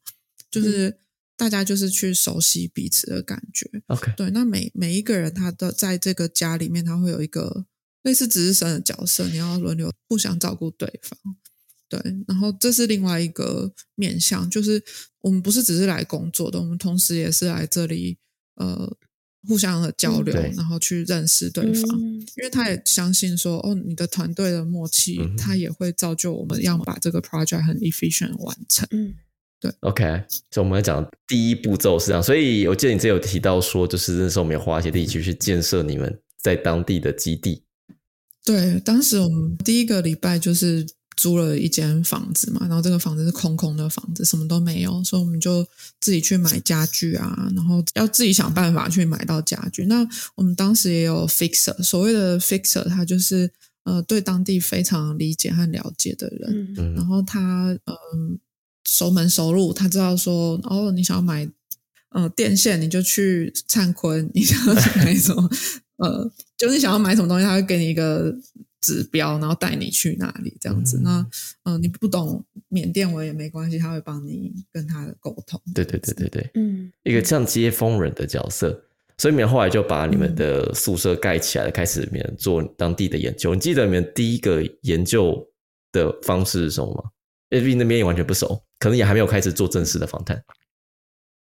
[0.49, 0.97] 就是
[1.37, 3.69] 大家就是去熟悉彼此的感觉。
[3.85, 7.67] OK，对，那每每一个人他的在这个家里面，他会有一个
[8.09, 11.17] 类似值日生的角色，你要轮流互相照顾对方。
[11.87, 14.83] 对，然后这是另外一个面向，就是
[15.21, 18.17] 我们不是只是来工作的，我们同时也是来这里
[18.55, 18.91] 呃
[19.47, 21.99] 互相的交流，对然后去认识对方。
[21.99, 28.87] 嗯因为他也相信说，哦，你的团队的默契，嗯他也会造就我们要把这个 project 很 efficient 完成。
[28.91, 29.15] 嗯
[29.81, 37.63] OK，所以我们要讲第一步骤是这样，所以我记得你之前有提到说，就是那时候我们有花一些力气去建设你们在当地的基地。
[38.49, 40.83] 对，当时我们第一个礼拜就是
[41.15, 45.63] 租了一间房子嘛，然后这个房子是空空的房子，什么都没有，所以我们就
[46.01, 49.85] 自己去买家具啊，然后要自己想办法去买到家具。
[49.85, 53.51] 那我们当时也有 fixer，所谓的 fixer，他就是
[53.83, 58.39] 呃对当地非常理解和了解的人，然后他嗯
[58.85, 61.47] 熟门熟路，他知道说哦，你想要买
[62.09, 65.47] 呃电线，你就去灿坤；你想要买什么
[65.99, 68.35] 呃，就是你想要买什么东西，他会给你一个
[68.81, 70.97] 指标，然后带你去哪里这样子。
[70.97, 71.19] 嗯那
[71.63, 75.61] 嗯、呃你不懂缅甸文也没关系，他会帮你跟他沟通。
[75.73, 78.85] 对对对对对，嗯一个像接风人的角色。
[79.17, 83.53] 所以你们后来就把你们的宿舍盖起来了，开始你们做当地的研究。
[83.53, 85.45] 你记得你们第一个研究
[85.91, 87.11] 的方式是什么吗？
[87.49, 90.41] 因为那边也完全不熟，可能也还没有开始做正式的访谈。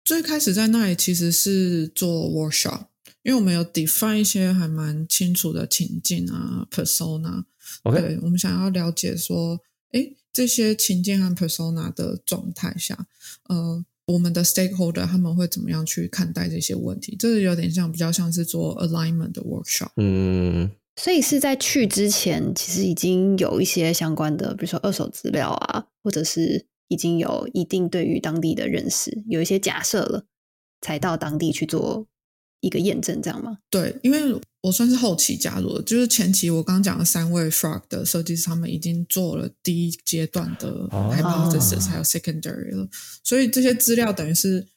[0.05, 2.85] 最开始在那里其实是做 workshop，
[3.27, 7.43] 因为我们有 define 一些还蛮清楚的情境啊 persona。
[7.83, 9.59] OK，对，我们想要了解说，
[9.91, 13.05] 哎，这些情境和 persona 的状态下，
[13.49, 17.17] 呃，我们的 stakeholder 他们会怎么样去看待这些问题？
[17.19, 19.89] 这是有点像，比较像是做 alignment 的 workshop。
[19.97, 30.25] 嗯，所以是在去之前，其实已经有一些相关的，比如说二手资料啊，或者是已经有一定对于当地的认识，有一些假设了，
[30.79, 32.07] 才到当地去做
[32.67, 33.57] 一个验证，这样吗？
[33.69, 41.11] 对，因为我算是后期加入的，就是前期我刚刚讲的三位 frog 的设计师，他们已经做了第一阶段的哦。
[41.15, 42.87] hypothesis，、还有 secondary 了，
[43.23, 44.67] 所以这些资料等于是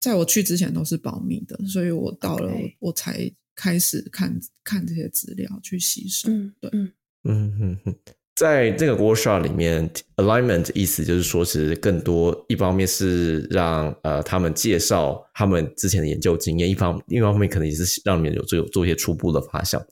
[0.00, 6.28] 在我去之前都是保密的，所以我到了我才开始看看这些资料去吸收。
[6.30, 6.70] 嗯，对。
[6.72, 6.92] 嗯。
[7.24, 7.94] 嗯嗯嗯，
[8.34, 19.84] 在这个 workshop 里面，alignment 意思就是说，其实更多一方面是让呃他们介绍他们之前的研究经验，一方另外一方面可能也是让你们有做有做一些初步的发想。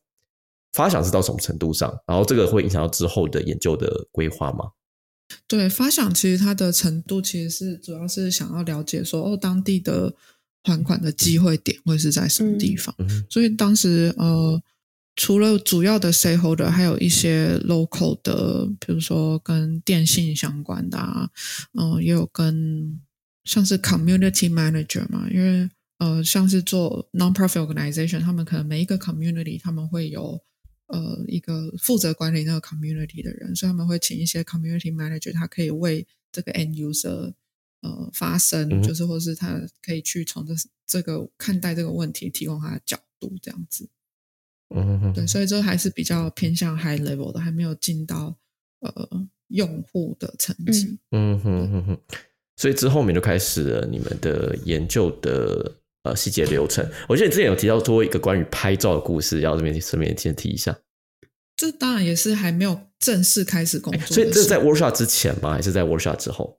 [0.72, 1.92] 发想是到什么程度上？
[2.06, 4.70] 然后这个会影响到之后的研究的规划吗？
[5.46, 10.14] 对，发想其实它的程度其实是主要是想要了解说，哦，当地的
[10.62, 12.94] 还款的机会点会是在什么地方。
[12.98, 14.62] 嗯所以当时呃，
[15.20, 21.28] 除了主要的 stakeholder，还有一些 local 的，比如说跟电信相关的啊，
[21.78, 22.98] 嗯、也有跟
[23.44, 30.40] 像是 community manager 嘛，因为呃，像是做 non-profit organization，他们可能每一个 community 他们会有
[30.86, 37.34] 呃一个负责管理那个 community 的人，所以他们会请一些 community manager，他可以为这个 end user
[37.82, 40.54] 呃发声，嗯就是或是他可以去从这
[40.86, 43.86] 这个看待这个问题，提供他的角度这样子。
[44.74, 48.36] 嗯哼对，所以这还是比较偏向 high level 的，还没有进到
[48.80, 50.98] 呃用户的层级。
[51.10, 51.98] 嗯哼哼哼，
[52.56, 55.72] 所以之后面就开始了你们的研究的
[56.04, 56.88] 呃细节流程。
[57.08, 60.78] 我记得你之前有提到说一个关于拍照的故事，要这边顺便先提一下。
[61.56, 65.52] 这当然也是还没有正式开始工作所以这是在 workshop 之前吗？
[65.52, 66.58] 还是在 workshop 之后？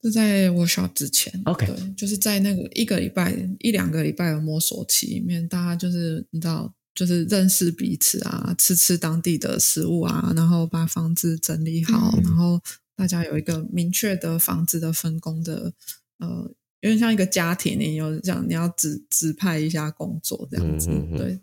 [0.00, 12.60] 是在 workshop 之前 OK 对，就是在那个一个礼拜、一两个礼拜的摸索期里面，大家就是你知道，就是认识彼此啊，吃吃当地的食物啊，然后把房子整理好，嗯然后
[12.96, 15.72] 大家有一个明确的房子的分工的，
[16.18, 21.38] 呃，有点像一个家庭，你有这样，你要指指派一下工作这样子，对，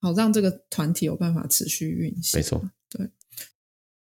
[0.00, 3.08] 好让这个团体有办法持续运行，没错，对。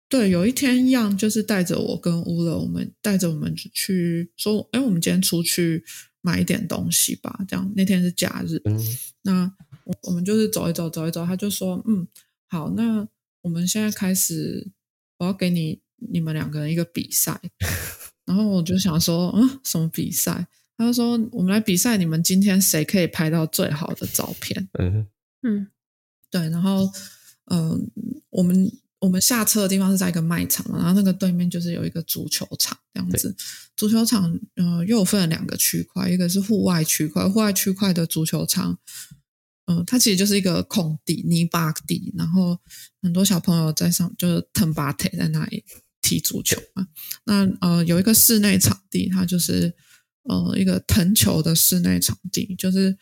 [0.10, 5.86] 对，有一天样就是带着我跟乌勒，我们带着我们去说，哎，我们今天出去
[6.20, 7.40] 买一点东西吧。
[7.48, 8.78] 这样那天是假日，嗯
[9.22, 9.56] 那
[9.90, 11.26] 我我们就是走一走，走一走。
[11.26, 12.08] 他就说，嗯，
[12.48, 13.08] 好，那
[13.42, 14.70] 我们现在开始，
[15.18, 17.42] 我要给你你们两个人一个比赛。
[18.26, 20.48] 然后我就想说，嗯，什么比赛？
[20.78, 24.70] 他就说，我们来比赛，你们今天谁可以拍到最好的照片？
[24.78, 25.08] 嗯
[25.42, 25.68] 嗯
[26.30, 26.86] 对，然后
[27.46, 27.80] 嗯、呃
[28.30, 33.36] 我们我们下车的地方是在一个卖场嘛，然后那个对面就是有一个足球场这样子。
[33.76, 38.78] 足球场呃又分了两个区块，一个是户外区块，户外区块的足球场，
[39.70, 42.60] 嗯、它其实就是一个空地泥巴地，然后
[43.04, 45.64] 很多小朋友在上就是腾巴腿在那里
[46.02, 46.88] 踢足球嘛。
[47.26, 49.72] 那呃有一个室内场地，它就是
[50.24, 52.98] 呃一个藤球的室内场地，就是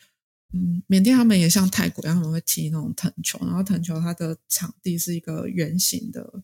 [0.53, 6.43] 嗯，缅甸他们也像泰国一样，他们会踢那种藤球，然后藤球它的场地是一个圆形的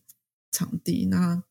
[0.50, 1.42] 场地，那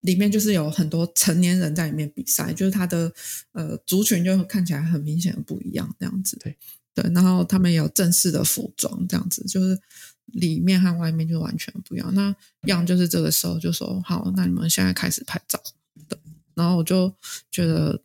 [0.00, 3.12] 里面就是有很多成年人在里面比赛，就是它的
[3.52, 6.38] 呃族群就看起来很明显的不一样，这样子。
[6.38, 6.56] 对
[6.94, 9.78] 对，然后他们有正式的服装，这样子就是
[10.26, 12.14] 里面和外面就完全不一样。
[12.14, 12.34] 那
[12.66, 15.60] 样就是这个时候就说好，那你们现在开始拍照。
[16.08, 16.18] 对，
[16.54, 17.14] 然后我就
[17.50, 18.02] 觉得。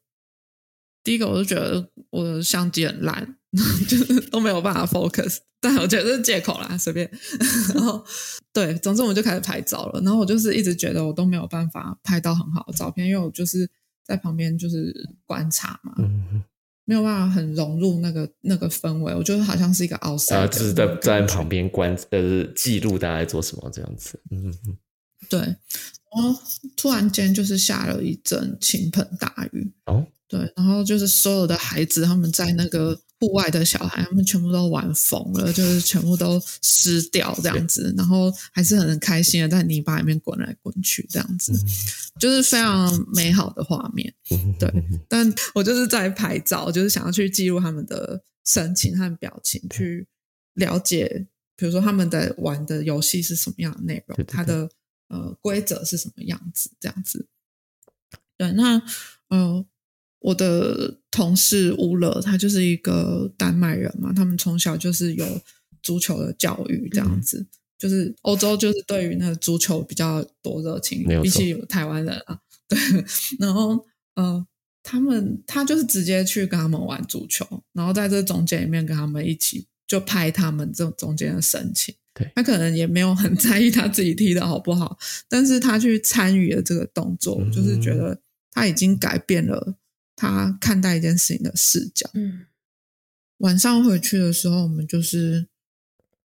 [1.03, 3.37] 第一个，我就觉得我的相机很烂，
[3.87, 5.37] 就是都没有办法 focus。
[5.61, 7.07] 但我觉得是借口啦，随便。
[7.75, 8.03] 然后，
[8.51, 10.01] 对，总之我们就开始拍照了。
[10.01, 13.69] 然后我就是一直觉得我都没有办法拍到很好的照片，因为我就是
[14.03, 14.91] 在旁边就是
[15.27, 15.93] 观察嘛，
[16.85, 19.13] 没有办法很融入那个那个氛围。
[19.13, 24.19] 我觉得好像是一个 outside，就是在在旁边观，呃，记录大家在做什么这样子。
[24.31, 24.77] 嗯嗯，
[25.29, 25.39] 对。
[25.39, 26.39] 然后
[26.77, 29.69] 突然间就是下了一阵倾盆大雨。
[29.85, 30.05] 哦。
[30.27, 41.51] 对，然后就是所有的孩子，他们在那个户外的小孩，他们全部都玩疯了，就是全部都湿掉这样子，然后还是很开心的在泥巴里面滚来滚去这样子，
[42.19, 44.13] 就是非常美好的画面。
[44.59, 44.71] 对，
[45.09, 50.07] 但我就是在拍照，就是想要去记录他们的神情和表情，去
[50.53, 54.69] 了解，比如说他们在玩的游戏是什么样的内容，它的
[55.07, 57.27] 呃规则是什么样子，这样子。
[58.38, 58.79] 对，那
[59.29, 59.65] 呃。
[60.25, 65.41] 我的同事乌勒，他就是一个丹麦人嘛，他们从小就是有
[65.83, 67.45] 足球的教育，这样子，
[67.77, 72.75] 就是欧洲就是对于那个足球比较多热情，比起有台湾人啊，对，
[73.38, 73.85] 然后
[74.15, 74.43] 呃，
[74.81, 82.31] 他们他就是直接去跟他们玩足球，然后在这中间里面跟他们一起就拍他们这中间的神情，对。
[82.33, 84.97] 他可能也没有很 在意他自己踢的好不好，
[85.29, 88.19] 但是他去参与了这个动作，就是觉得
[88.51, 89.75] 他已经改变了。
[90.15, 92.10] 他看待一件事情的视角。
[92.13, 92.45] 嗯，
[93.39, 95.47] 晚上回去的时候，我们就是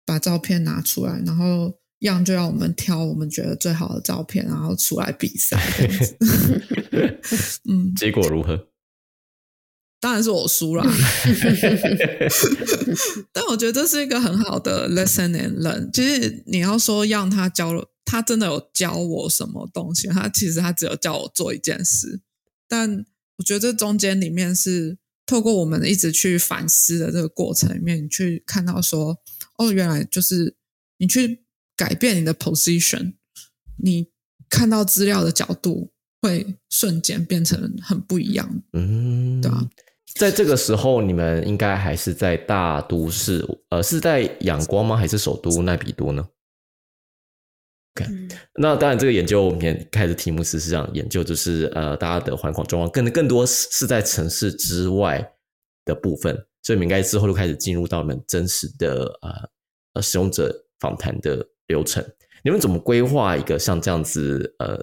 [0.06, 5.60] 把照片拿出来，然后样就要我们挑我们觉得最好的照片，然后出来比赛。
[7.70, 8.68] 嗯，结果如何？
[10.00, 10.84] 当然是我输了。
[13.32, 15.90] 但我觉得这是一个很好的 lesson and learn。
[15.92, 20.08] 其实你要说让他教了，他真的有教我什么东西？
[20.10, 22.22] 他其实他只有教我做一件事，
[22.68, 23.06] 但。
[23.44, 29.18] 我觉得这中间里面是透过我们一直去反思的这个过程里面，你去看到说，
[29.58, 30.56] 哦，原来就是
[30.98, 31.44] 你去
[31.76, 33.16] 改变你的 position，
[33.84, 34.08] 你
[34.50, 38.64] 看到资料的角度会瞬间变成很不一样。
[38.72, 39.70] 嗯，对啊，
[40.16, 44.96] 在这个时候，你们应该还是在大都市，呃，是在仰光吗？
[44.96, 46.26] 还是首都奈比多呢
[47.96, 48.12] ？OK，
[48.56, 55.24] 那当然，这个研究我们开始题目是是这样研究，就是呃，大家的环况状况更更多是是在城市之外
[55.86, 59.50] 的部分，所以我们应该之后就开始进入到我们真实的呃
[59.94, 62.04] 呃使用者访谈的流程。
[62.44, 64.78] 你们怎么规划一个像这样子呃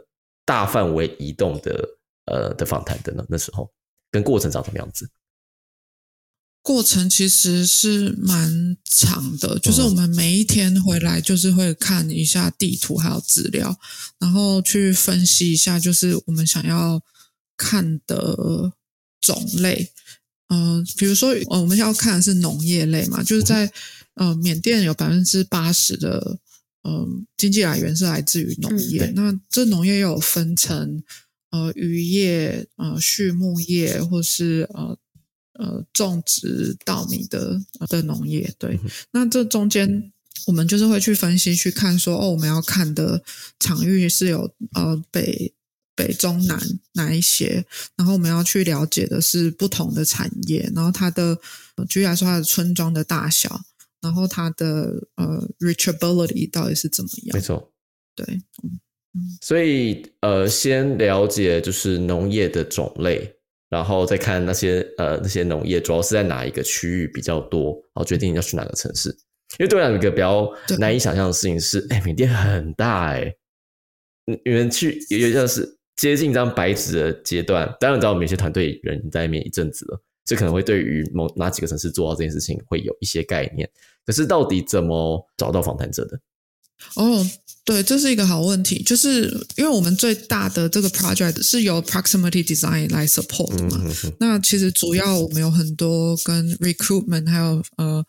[0.47, 1.89] 大范围移动的
[2.27, 3.25] 呃的访谈的呢？
[3.29, 3.71] 那时候
[4.11, 5.09] 跟过程长什么样子？
[6.63, 13.79] 过程其实是蛮长的，就是我们每一天回来就是会看一下地图还有资料，
[14.19, 17.03] 然后去分析一下，就是我们想要
[17.57, 18.73] 看的
[19.23, 19.91] 种类。
[20.49, 23.73] 嗯，比如说，我们要看的是农业类嘛，就是在
[24.15, 26.39] 呃缅甸有百分之八十的
[26.85, 31.03] 嗯经济来源是来自于农业，那这农业又有分成
[31.51, 34.99] 呃渔业、呃畜牧业或是呃。
[35.61, 38.81] 呃，种植稻米的的农业，对，
[39.13, 40.11] 那这中间
[40.47, 43.23] 我们就是会去分析，去看说，哦，我们要看的
[43.59, 45.53] 场域是有呃北
[45.95, 46.59] 北中南
[46.95, 47.63] 哪一些，
[47.95, 51.39] 然后我们要去了解的是不同的产业，然后它的
[51.87, 53.61] 举例来说，它的村庄的大小，
[54.01, 57.37] 然后它的呃 reachability 到底是怎么样？
[57.37, 57.71] 没错，
[58.15, 58.25] 对，
[58.63, 58.81] 嗯
[59.13, 63.37] 嗯，所以呃，先了解就是农业的种类。
[63.71, 69.09] 然后再看那些呃那些农业主要是在哪一个区域比较多，然后决定要去哪个城市。
[69.59, 73.35] 因为对我一个比较难以想象的事情是，哎，缅甸很大哎，
[74.45, 83.69] 你们去有像是接近一张白纸的阶段，当然知道我们有些团队人在那边一阵子了，这可能会对于某哪几个城市做到这件事情会有一些概念。
[84.07, 86.19] 可是到底怎么找到访谈者的？
[86.95, 87.31] 哦。
[87.63, 93.81] 对，这是一个好问题，就是因为我们最大的这个 project 是由 proximity design 来 support 嘛。
[94.19, 98.05] 那其实主要我们有很多跟 recruitment 还有呃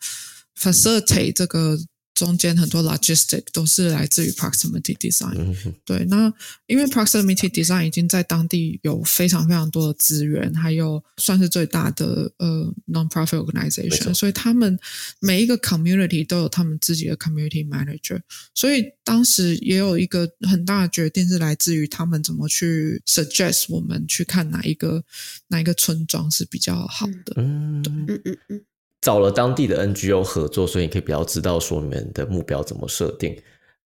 [0.58, 1.78] facilitate 这个
[2.22, 5.34] 中间很多 logistic 都是来自于 proximity design。
[5.36, 6.32] 嗯对，那
[6.68, 14.78] 因为 proximity design 已经在当地有非常非常多的资源，还有算是最大的呃 non-profit organization，所以他们
[15.18, 18.20] 每一个 community 都有他们自己的 community manager，
[18.54, 25.02] 所以当时也有一个很大的决定是来自于他们怎么去 suggest 我们去看哪一个
[25.48, 27.34] 哪一个村庄是比较好的。
[27.36, 28.60] 嗯，嗯嗯嗯，
[29.02, 33.36] 找了当地的 NGO 合作，所以你可以比较知道说你们的目标怎么设定。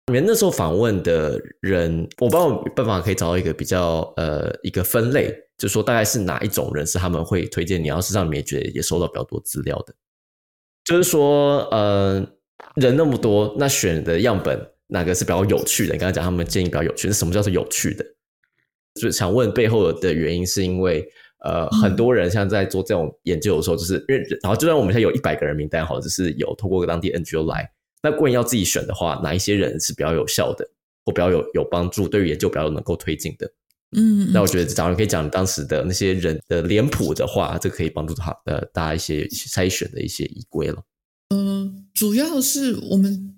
[0.08, 9.94] 你们那时候访问的人，我帮我办法可以找到一个比较呃一个分类，就说大概是哪一种人是他们会推荐你，然后事实上你们也觉得也收到比较多资料的。
[10.86, 12.26] 就是说，呃，
[12.76, 15.94] 人那么多，那选的样本哪个是比较有趣的？
[15.94, 18.04] 你刚才讲他们建议比较有趣，那什么叫做有趣的？
[18.96, 21.08] 就是想问背后的原因，是因为
[21.44, 27.70] 呃，很多人像在做这种研究的时候，就是因为然后就算我们现在有一百个人名单，好了，就是有透过当地 NGO 来，
[28.04, 30.70] 那如果你要自己选的话，哪一些人是比较有效的，
[31.06, 33.50] 或比较有有帮助，对于研究比较能够推进的？
[33.98, 40.84] 嗯，那我觉得，假如可以讲当时的那些人的脸谱的话，这可以帮助他呃大家一些筛选的一些依归了。
[41.96, 43.36] 主要是我们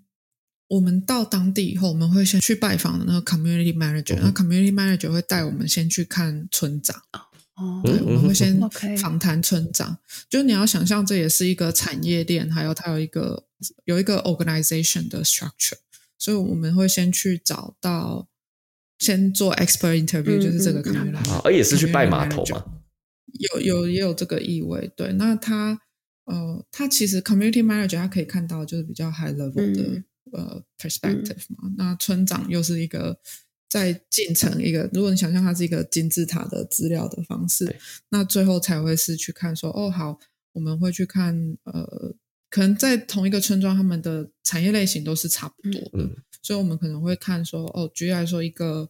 [0.68, 7.02] 我们到当地以后，我们会先去拜访那个 community manager，、嗯那 community manager 会带我们先去看村长，
[7.62, 8.59] 我们会先
[8.97, 9.97] 访谈村长，
[10.30, 13.45] 就是你要想象，这也是一个产业链，还有它有一个
[13.86, 15.78] 有一个 organization 的 structure，
[16.18, 18.28] 所以我们会先去找到，
[18.99, 22.66] 先做 expert interview，就是这个 community，而也是去拜码头嘛，
[23.34, 24.91] 有有也有这个意味。
[24.95, 25.80] 对，那他
[26.26, 33.20] 呃，他其实 community manager，他可以看到就是比较 high level 的呃 perspective，嘛，那村长又是一个。
[33.72, 37.74] 在进程一个，如果你想象它是一个金字塔的资料的方式，
[38.09, 40.19] 那最后才会是去看说，哦，好，
[40.51, 42.13] 我们会去看呃，
[42.49, 46.17] 可能在同一个村庄，他们的产业类型都是差不多的，嗯。
[46.43, 48.89] 所以我们可能会看说，哦，举例来说，一个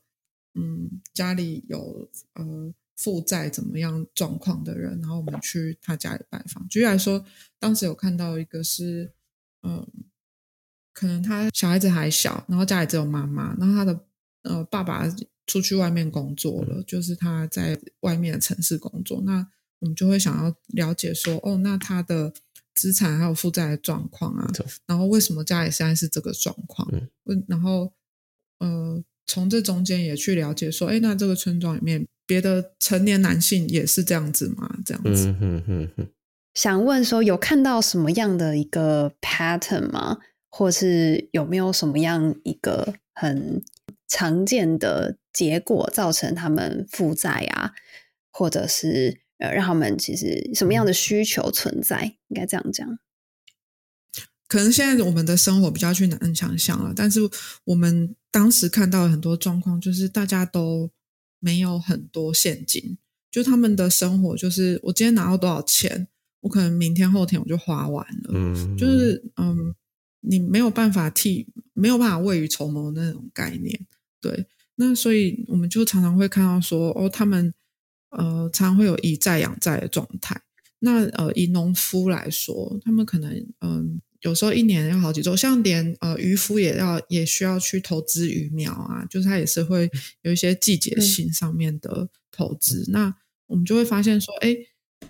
[0.55, 6.67] 嗯家里有呃负债怎么样状况的人，然后我们去他家里拜访。
[6.69, 7.23] 举例来说，
[7.59, 9.13] 当时有看到一个是
[9.61, 9.85] 嗯，
[10.91, 14.05] 可能他小孩子还小，然后家里只有妈妈，然后他的
[14.43, 15.05] 呃爸爸
[15.47, 19.47] 出去外面工作了，就是他在外面的城市工作，那
[19.79, 22.33] 我们就会想要了解说，哦，那他的
[22.73, 24.49] 资产还有负债的状况啊，
[24.85, 26.87] 然后为什么家里现在是这个状况？
[26.91, 27.91] 嗯问，然后
[28.59, 34.79] 呃，从这中间也去了解说，哎，那这个村庄里面别的成年男性也是这样子吗？
[34.85, 36.07] 这样子，嗯哼哼哼，
[36.53, 40.19] 想问说有看到什么样的一个 pattern 吗？
[40.49, 43.63] 或是有没有什么样一个很
[44.07, 47.71] 常见的结果造成他们负债啊，
[48.31, 52.17] 或者是呃让他们其实什么样的需求存在？
[52.27, 52.99] 应该这样讲。
[54.47, 57.21] 可能现在我们的生活比较去难想象了，但是
[57.63, 60.91] 我们当时看到很多状况，就是大家都
[61.39, 62.97] 没有很多现金，
[63.31, 66.09] 就他们的生活就是我今天拿到多少钱，
[66.41, 69.73] 我可能明天后天我就花完了，嗯，就是嗯，
[70.21, 73.85] 你没有办法替没有办法未雨绸缪那种概念，
[74.21, 74.45] 对。
[74.75, 77.53] 那所以我们就常常会看到说，哦，他们
[78.09, 80.41] 呃常常会有以债养债的状态。
[80.79, 89.91] 那呃，以农夫来说，他们可能嗯、有时候一年要好几周，像连呃渔夫也要也需要去投资鱼苗啊，就是他也是会
[90.23, 92.83] 有一些季节性上面的投资。
[92.87, 93.13] 那
[93.45, 94.55] 我们就会发现说，哎，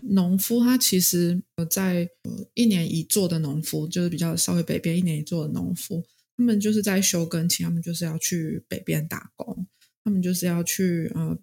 [0.01, 6.03] 农夫他其实呃在呃一年一做的农夫，就是比较稍微北边一年一做的农夫，
[6.35, 9.67] 他们就是在休耕期，他们就是要去北边打工，
[10.03, 11.37] 他们就是要去呃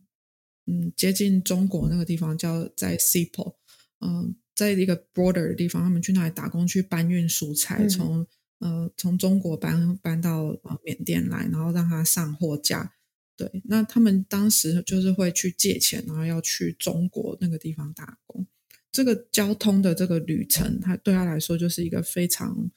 [0.67, 3.55] 嗯接近中国那个地方叫在 Sipo，
[4.01, 8.27] 嗯、在一个 border 的地方，他们去那里打工去搬运蔬菜，嗯从
[8.59, 12.93] 呃从中国搬搬到呃缅甸来，然后让他上货架。
[13.39, 18.45] 对，那他们当时就是会去借钱，然后要去中国那个地方打工。
[18.91, 22.69] 这个交通的这个旅程，它对他来说就是一个非常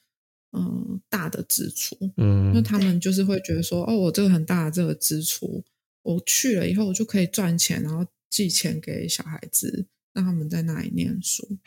[0.52, 1.96] 嗯、呃大的支出。
[2.16, 5.64] 嗯，那他们就是会觉得说，哦，我这个很大的这个支出，
[6.02, 11.58] 我去了以后，我就可以赚钱，然后寄钱给小孩子，让他们在那里念书。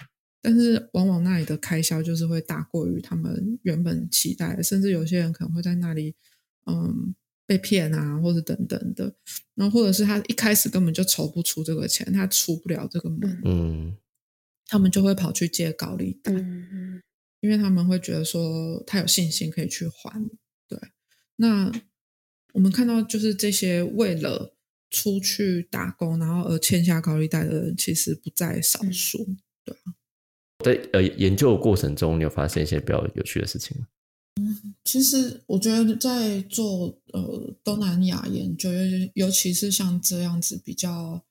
[0.41, 6.15] 但是往往那里的开销就是会大过于他们原本期待的，甚至有些人可能会在那里，
[6.67, 7.13] 嗯，
[7.45, 9.15] 被骗啊，或者等等的。
[9.55, 13.97] 然后或者是他一开始根本就筹不出这个钱，他出不了这个门，嗯
[14.67, 16.31] 他们就会跑去借高利贷。
[16.31, 17.01] 嗯
[17.41, 20.27] 因为他们会觉得说他有信心可以去还。
[20.67, 20.79] 对，
[21.35, 21.71] 那
[22.53, 24.55] 我们看到就是这些为了
[24.89, 29.35] 出去打工，然后而欠下高利贷的人，其实不在少数。
[30.63, 33.87] 在呃研究的过程中，你有发现一些比较有趣的事情吗？
[34.85, 41.25] 其实我觉得在做呃东南亚研究，尤尤其是像这样子比较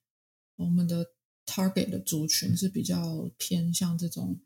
[0.57, 1.07] 我们的
[1.47, 4.39] target 的族群是比较偏向这种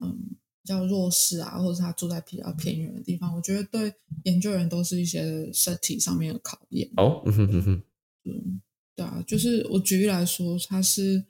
[0.00, 3.94] 嗯比较弱势啊，或者他住在比较偏远的地方，我觉得对
[4.24, 6.90] 研究人都是一些身体上面的考验。
[6.96, 7.82] 哦，嗯哼哼哼，
[8.24, 8.60] 嗯，
[8.96, 11.24] 对啊，就是我举例来说，它是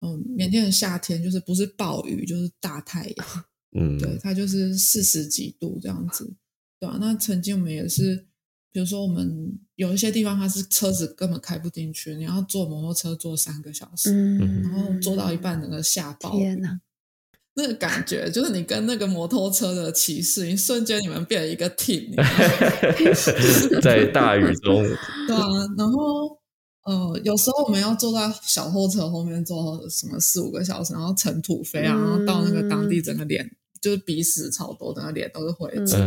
[0.00, 6.32] 嗯缅甸的夏天，就是不是暴雨就是大太阳，嗯，对，它就是四十几度这样子，
[6.80, 8.26] 对啊，那曾经我们也是，
[8.72, 16.80] 比如说我们有一些地方它是车子根本开不进去，你要坐摩托车坐三个小时，嗯，然后坐到一半整个下暴雨天哪，
[17.54, 22.14] 那个感觉就是你跟那个摩托车的骑士，一瞬间你们变成一个 team，
[23.82, 24.82] 在大雨中，
[25.28, 25.42] 对啊，
[25.76, 26.38] 然后
[26.84, 33.50] 呃，有时候我们要坐在小货车后面坐什么四五个小时，然后尘土飞啊，然后到那个当地整个脸
[33.80, 35.98] 就是鼻屎超多，整个脸都是灰尘。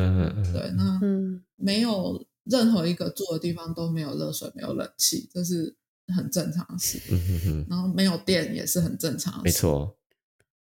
[0.54, 5.76] 对，那嗯没有任何一个住的地方都没有热水、没有冷气，这是
[6.16, 7.00] 很正常的事。
[7.12, 9.44] 嗯哼哼，然后没有电也是很正常的事。
[9.46, 9.98] 没错，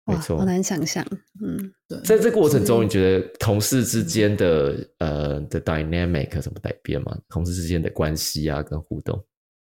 [0.05, 0.45] 没，错好。
[0.45, 1.05] 难想象，
[1.43, 7.19] 嗯对，在这过程中，你觉得同事之间的呃的 dynamic 有什么改变吗？
[7.29, 9.25] 同事之间的关系啊，跟互动，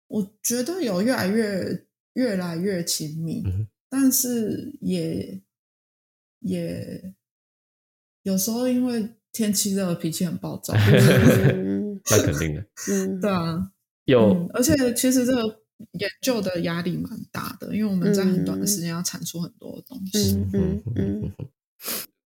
[0.09, 5.41] 我觉得有越来越越来越亲密，嗯但是也
[6.41, 7.14] 也
[8.27, 10.74] 有时候因为天气热，脾气很暴躁。
[11.55, 12.66] 嗯那肯定的。
[12.91, 13.70] 嗯，对啊，
[14.07, 15.43] 有嗯，而且其实这个
[15.93, 20.35] 研究的压力蛮大的，因为我们在很短的时间要产出很多的东西。
[20.53, 21.33] 嗯嗯嗯，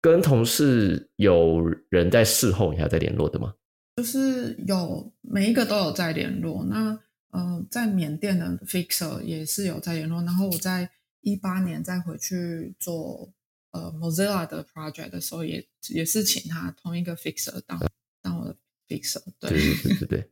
[0.01, 3.53] 跟同事有人在事后你还在联络的吗？
[3.97, 6.65] 就是有每一个都有在联络。
[6.65, 6.99] 那
[7.33, 10.23] 呃，在缅甸的 Fixer 也是有在联络。
[10.23, 10.89] 然后我在
[11.21, 13.31] 一八年再回去做
[13.73, 17.79] 呃 Mozilla 的 project 的时候也，也是请他同一个 Fixer 当
[18.23, 18.57] 当我的
[18.89, 19.23] Fixer。
[19.41, 20.31] 对对，对对对对。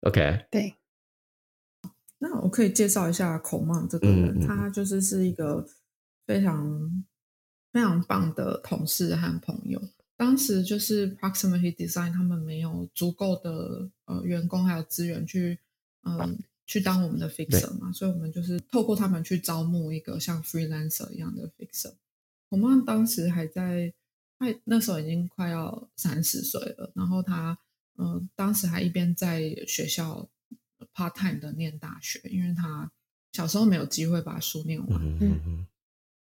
[0.00, 0.74] OK， 对，
[2.18, 5.66] 那我可以介绍一下孔曼这个人，嗯嗯嗯他就是是一个
[6.26, 7.04] 非常
[7.72, 9.80] 非常棒的同事和朋友。
[10.16, 15.58] 当时就是 Proximity Design 他们没有足够的呃员工还有资源去
[16.02, 21.94] 嗯、呃去当我们的 fixer 嘛，所以我们就是透过他们去招募一个像 freelancer 一样的 fixer。
[22.48, 23.92] 孔曼当时还在，
[24.38, 27.58] 她那时候已经快要三十岁了，然后她
[27.98, 30.28] 嗯、呃当时还一边在学校
[30.94, 32.90] part time 的念大学，因为她
[33.32, 35.02] 小时候没有机会把书念完。
[35.02, 35.66] 嗯嗯嗯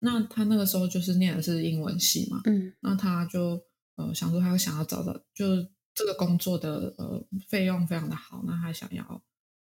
[0.04, 2.72] 那他那个时候就是念的是英文系嘛，嗯。
[2.80, 3.62] 那他就
[3.94, 5.46] 呃想说他想要找找，就
[5.94, 9.22] 这个工作的呃费用非常的好，那他想要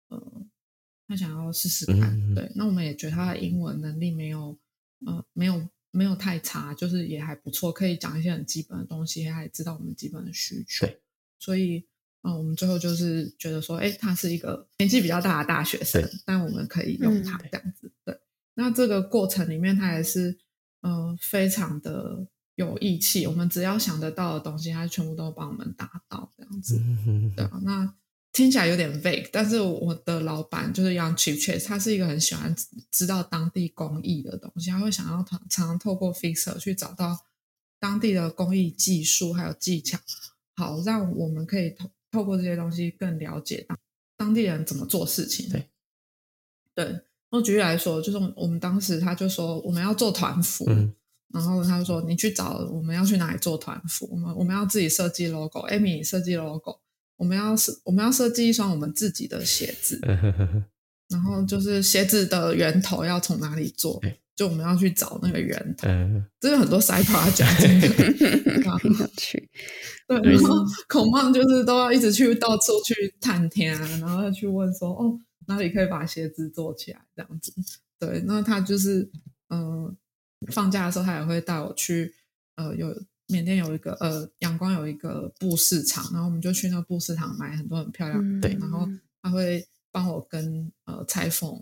[0.10, 0.46] 呃
[1.08, 4.56] 他想要试试看，嗯嗯嗯对，那我们也觉得他的英文能力没有
[5.08, 11.00] 呃没有没有太差，就是也还不错，可以讲一些很基本的东西，还知道我们基本的需求，对，
[11.40, 11.86] 所以。
[12.22, 18.20] 嗯，我们最后就是觉得说，哎，他是一个年纪比较大的大学生，但我们可以用他嗯这样子，对。
[18.56, 20.38] 那这个过程里面，他也是
[20.82, 23.26] 嗯、呃非常的有义气。
[23.26, 26.76] 我们只要想得到的东西，他全部都帮我们达到这样子。
[27.08, 27.96] 嗯对啊，那
[28.32, 32.56] 听起来有点 vague，但是我的老板就是 Young Chip Chase，他是一个很喜欢
[32.92, 37.26] 知道当地工艺的东西，他会想要常常常透过 Fixer 去找到
[37.80, 39.98] 当地的工艺技术还有技巧，
[40.56, 43.78] 好让我们可以透透过这些东西更了解当
[44.18, 45.50] 当地人怎么做事情。
[45.50, 45.70] 对，
[46.76, 47.02] 对。
[47.32, 50.94] 那举例来说，就是我们当时他就说我们要做团服，嗯
[51.32, 56.80] 然后他就说你去找我们要去哪里做团服，我们我们要自己设计 logo，Amy 设计 logo，
[57.20, 60.66] 我们要设我们要设计一双我们自己的鞋子，嗯
[61.10, 64.00] 然后就是鞋子的源头要从哪里做，
[64.36, 68.70] 就我们要去找那个源头，嗯，这个很多 side project 真的。
[68.80, 69.50] 很有趣，
[70.08, 70.56] 对，然后
[70.88, 77.52] 孔孟就是都要一直去到处去探天啊，然后去问说哦哪里可以把鞋子做起来这样子。
[78.00, 79.10] 对，那他就是
[79.50, 79.96] 嗯、呃
[80.54, 82.14] 放假的时候他也会带我去
[82.56, 82.88] 呃有
[83.30, 88.58] 缅甸有一个呃阳光有一个布市场，然后我们就去那个布市场买很多很漂亮的对。
[88.60, 88.88] 然后
[89.22, 91.58] 他会帮我跟呃裁缝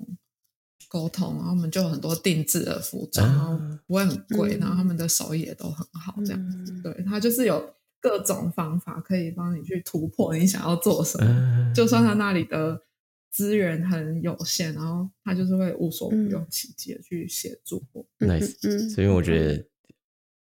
[0.90, 3.34] 沟通，然后我们就有很多定制的服装，啊。
[3.34, 4.60] 然后不会很贵，嗯。
[4.60, 6.66] 然后他们的手艺也都很好，这样。
[6.66, 6.72] 子。
[6.72, 6.82] 嗯。
[6.82, 11.74] 对，他就是有各种方法可以帮你去突破你想要做什么，嗯。
[11.74, 12.82] 就算他那里的
[13.30, 18.06] 资源很有限，然后他就是会无所不用其极的去协助我。
[18.20, 18.90] nice，嗯。
[18.90, 19.66] 所以我觉得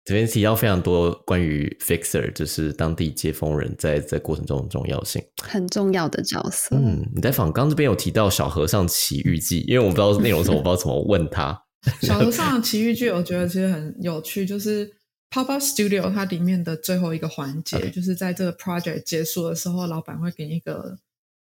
[0.07, 5.21] 这边提到非常多关于 fixer，就是当地接风人在这过程中的重要性。
[5.43, 11.61] 很重要的角色，嗯，你在访刚这边有提到小和尚奇遇记，因为我不知道内容是什么，我不知道怎么问他。
[12.01, 14.89] 小和尚奇遇记，我觉得其实很有趣，就是
[15.29, 20.97] Pop Up Studio 它里面的最后一个环节就是在这个 project 结束的时候，老板会给你一个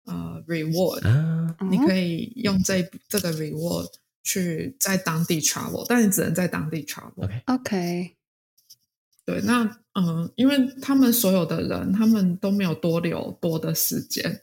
[0.05, 3.87] 呃 reward，、啊，你可以用这这个 reward
[4.23, 7.23] 去在当地 travel，但你只能在当地 travel。
[7.23, 8.15] OK OK，
[9.25, 9.63] 对，那
[9.93, 14.41] 嗯、呃因为他们所有的人，他们都没有多留多的时间，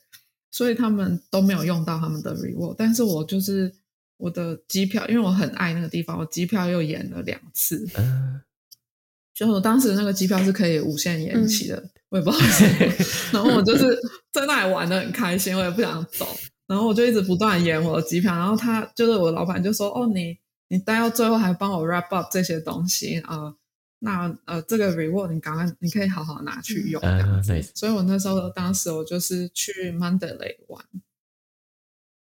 [0.50, 2.74] 所以他们都没有用到他们的 reward。
[2.76, 3.72] 但是我就是
[4.16, 7.86] 我的机票，因为我很爱那个地方，我机票又延了两次。
[7.96, 8.40] 嗯，
[9.32, 13.06] 就我当时那个机票是可以无限延期的，我也不知道为什么。
[13.38, 13.96] 然后我就是
[14.32, 16.26] 在那里玩的很开心，我也不想走，
[16.66, 18.34] 然后我就一直不断延我的机票。
[18.34, 20.36] 然后他就是我老板就说：“哦，你
[20.68, 23.56] 你待到最后还帮我 wrap up 这些东西啊、呃
[24.04, 27.00] 那呃这个 reward 你赶快你可以好好拿去用。
[27.00, 27.70] 这样啊子，nice。
[27.72, 30.84] 所以我那时候当时我就是去 Mandalay 玩，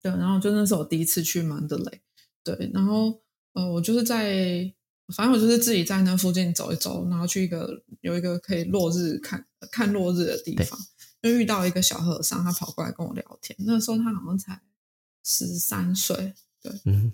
[0.03, 2.01] 对，然后就那是我第一次去 Mandalay，
[2.45, 3.23] 对，然后
[3.55, 4.71] 呃我就是在
[5.17, 10.79] 反正我就是自己在那附近走一走，然后去一个有一个可以落日看看落日的地方，
[11.23, 14.61] 就遇到一个小和尚，他跑过来跟我聊天，那时候他好像才
[15.25, 17.13] 十三岁，对，嗯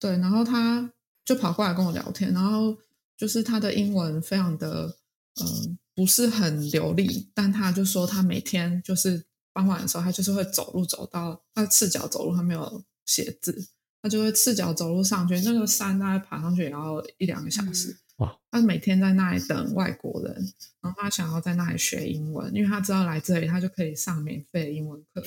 [0.00, 0.90] 对，然后他
[1.24, 2.76] 就跑过来跟我聊天，然后
[3.16, 4.96] 就是他的英文非常的
[5.40, 13.68] 嗯、呃不是很流利，但他就说他每天就是傍晚的时候，他就是会走路走到他赤脚走路，他没有写字，
[14.02, 17.96] 他就会赤脚走路上去，那个山大概爬上去也要一两个小时。
[18.16, 18.36] 哇！
[18.50, 20.34] 他每天在那里等外国人，
[20.80, 25.22] 然后他想要在那里学英文，因为他知道来这里他就可以上免费的英文课。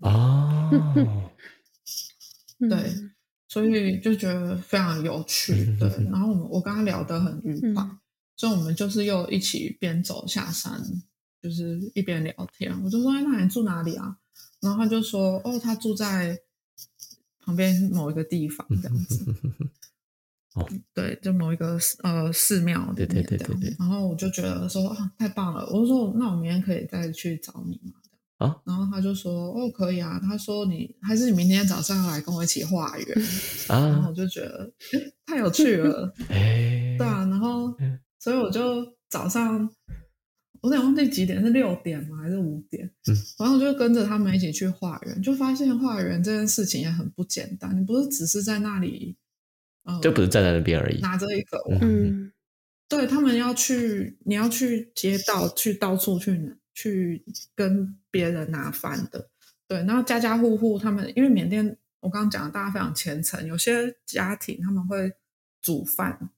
[0.00, 0.70] 哦，
[2.58, 3.12] 对嗯
[3.50, 5.88] 所以就觉得非常有趣，对。
[6.04, 7.98] 然后我们我跟他聊得很愉快，嗯
[8.36, 10.80] 所以我们就是又一起边走下山，
[11.42, 12.72] 就是一边聊天。
[12.82, 14.16] 我就说：“哎，那你住哪里啊？”
[14.62, 16.38] 然后他就说：“哦，他住在
[17.40, 19.26] 旁边某一个地方，这样子。
[20.54, 25.66] 哦，对，就某一个呃寺庙里对对对对对然后我就觉得说啊，太棒了！
[25.66, 28.00] 我就说，那我明天可以再去找你吗？
[28.40, 30.18] 啊然后他就说，哦，可以啊。
[30.22, 33.06] 他说你还是你明天早上来跟我一起化缘。
[33.68, 34.72] 然后啊我，就觉得
[35.26, 37.26] 太有趣了， 哎，对啊。
[37.26, 39.70] 然后嗯所以我就早上，
[40.62, 42.18] 我有点忘记几点，是六点吗？
[42.22, 42.90] 还是五点？
[43.08, 47.78] 嗯，然后我就跟着他们一起去化缘，就发现化缘这件事情也很不简单。
[47.78, 49.16] 你不是只是在那里，
[49.84, 51.00] 呃，就不是站在那边而已。
[51.00, 52.32] 拿着一个嗯嗯
[52.88, 59.28] 对他们要去，你要去街道，去到处去拿去跟别人拿饭的。
[59.68, 65.12] 对，然后家家户户他们，因为缅甸我刚刚讲的大家非常虔诚，有些家庭他们会
[65.62, 66.30] 煮饭，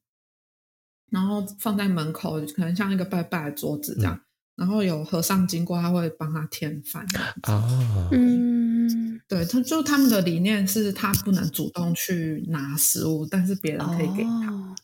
[1.11, 4.21] 然后放在门口，可能像一个拜拜的桌子这样。
[4.55, 7.07] 然后有和尚经过，他会帮他添饭。
[7.43, 14.53] 啊，嗯，对，他就他们的理念是他不能主动去拿食物，但是别人可以给他。
[14.53, 14.77] 哦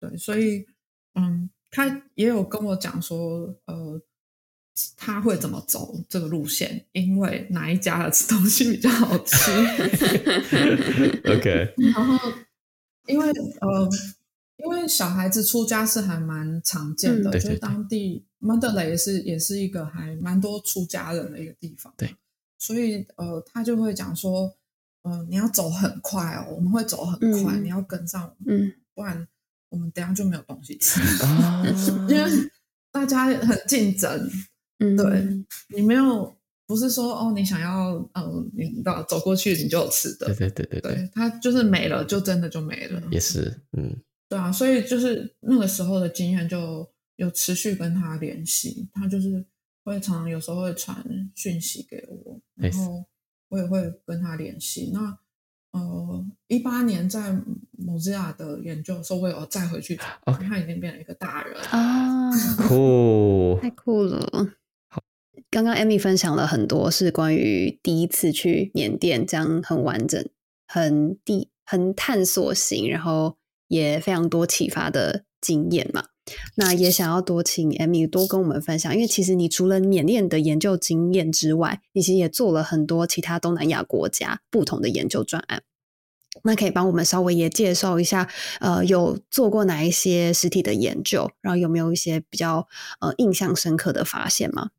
[0.00, 0.66] 对，所以
[1.14, 4.02] 嗯，他也有跟我讲说，呃，
[4.96, 9.50] 他会怎么走这个路线，因为哪一家的东西比较好吃。
[11.24, 12.32] OK， 然后，
[13.06, 13.28] 因为
[13.60, 13.88] 呃，
[14.56, 21.92] 因为小孩子出家是还蛮常见的，就是嗯对对对当地曼德雷也是也是一个还蛮多出家人的一个地方。
[21.96, 22.16] 对，
[22.58, 24.54] 所以呃，他就会讲说，
[25.02, 29.28] 呃，你要走很快哦，我们会走很快，嗯你要跟上我们，嗯不然
[29.68, 31.00] 我们等下就没有东西吃。
[31.24, 31.62] 啊，
[32.08, 32.24] 因为
[32.90, 34.30] 大家很竞争，
[34.82, 35.44] 嗯，对
[35.76, 36.34] 你没有
[36.66, 43.94] 不是说哦，你想要嗯，你到走过去你就有吃的，对对对对对，对，它就是没了，就真的就没了，也是，嗯。
[44.28, 49.44] 对啊，所以就是那个时候的经验，就有持续跟他联系，他就是
[49.84, 51.04] 会常常有时候会传
[51.34, 53.04] 讯息给我，然后
[53.50, 54.90] 我也会跟他联系。
[54.94, 55.18] 那
[55.72, 57.38] 呃，一八年在
[57.78, 62.30] Mozilla 的研究的时候，我有再回去找他 OK 他已经变成一个大人，啊，
[62.66, 64.26] 酷，太酷了！
[65.52, 70.26] 刚刚 Amy 分享了很多是关于第一次去缅甸这样很完整、
[70.66, 73.36] 很地、很探索型，然后
[73.68, 76.04] 也非常多启发的经验嘛。
[76.54, 85.62] 那也想要多请 Amy 多跟我们分享，因为其实你除了缅甸的研究经验之外，你其实也做了很多其他东南亚国家不同的研究专案。
[86.44, 88.26] 那可以帮我们稍微也介绍一下，
[88.60, 92.66] 呃，有做过哪一些实体的研究，然后有没有一些比较
[93.00, 94.70] 呃印象深刻的发现吗？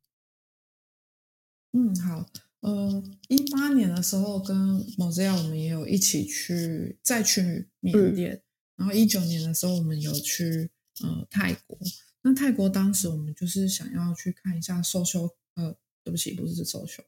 [1.74, 2.26] 嗯，好，
[2.62, 8.42] 呃，一八年的时候跟 Mozilla 我们也有一起去再去缅甸，
[8.76, 10.72] 然后一九年的时候我们有去
[11.04, 11.78] 呃泰国。
[12.22, 17.04] 那泰国当时我们就是想要去看一下 social，呃，对不起，不是 social。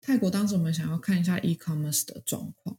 [0.00, 2.78] 泰国当时我们想要看一下 e-commerce 的状况。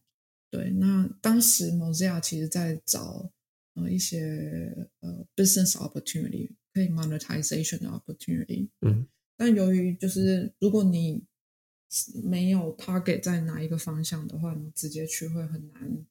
[0.52, 3.32] 对，那当时 Mozilla 其实在找
[3.76, 8.70] 呃一些呃 business opportunity 可以 monetization 的 opportunity。
[8.82, 9.08] 嗯，
[9.40, 11.24] 但由于就是如果你
[12.26, 16.06] 没有 target 在哪一个方向的话，你直接去会很难，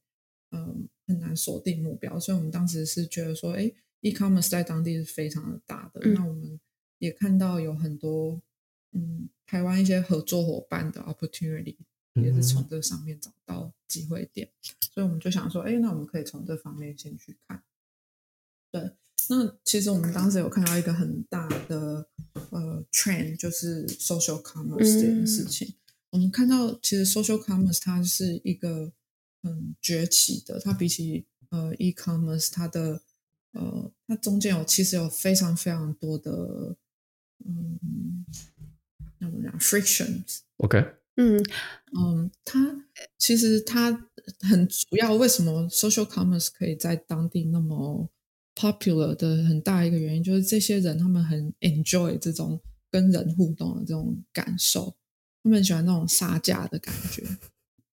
[0.53, 2.19] 嗯，很难锁定目标。
[2.19, 3.71] 所以我们当时是觉得说，哎
[4.01, 6.01] ，e-commerce 在当地是非常的大的。
[6.05, 6.59] 嗯那我们
[6.97, 8.41] 也看到有很多，
[8.93, 11.77] 嗯，台湾一些合作伙伴的 opportunity
[12.15, 14.49] 也是从这上面找到机会点。
[14.95, 17.63] 所以我们就想说，哎，那我们可以从这方面先去看。
[19.29, 22.09] 对，那其实我们当时有看到一个很大的
[22.51, 25.75] 呃 trend，就是 social commerce 这件事情。
[26.11, 28.93] 我们看到其实 social commerce 它是一个
[29.43, 33.03] 很崛起的，它比起呃 e commerce 它的
[33.53, 36.77] 呃它中间有其实有非常非常多的
[37.45, 38.25] 嗯，
[39.19, 40.39] 那怎么讲 frictions。
[40.57, 40.79] OK，
[41.17, 41.39] 嗯
[41.99, 42.85] 嗯，它
[43.19, 44.09] 其实它
[44.41, 48.09] 很主要，为什么 social commerce 可以在当地那么
[48.59, 54.97] popular 的很大一个原因，就是这些人他们很 enjoy 这种跟人互动的这种感受，
[55.45, 57.23] 他们喜欢那种杀价的感觉。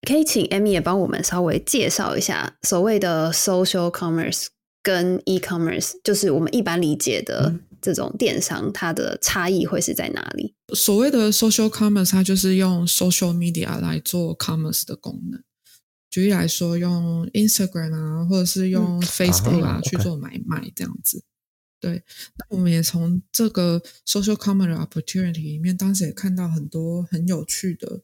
[0.07, 4.47] 可以请 Amy 也帮我们稍微介绍一下所谓的 social commerce
[4.82, 10.55] 跟 e-commerce，就是我们一般理解的这种电商，它的差异会是在哪里？
[10.76, 15.43] 所谓的 social commerce，它就是用 social media 来做 commerce 的功能。
[16.09, 21.23] 举例来说，用 Instagram 啊，或者是用 Facebook 啊、啊去做买卖这样子。
[21.79, 22.03] 对，
[22.37, 28.01] 那我们也从这个 social commerce opportunity 里面，当时也看到很多很有趣的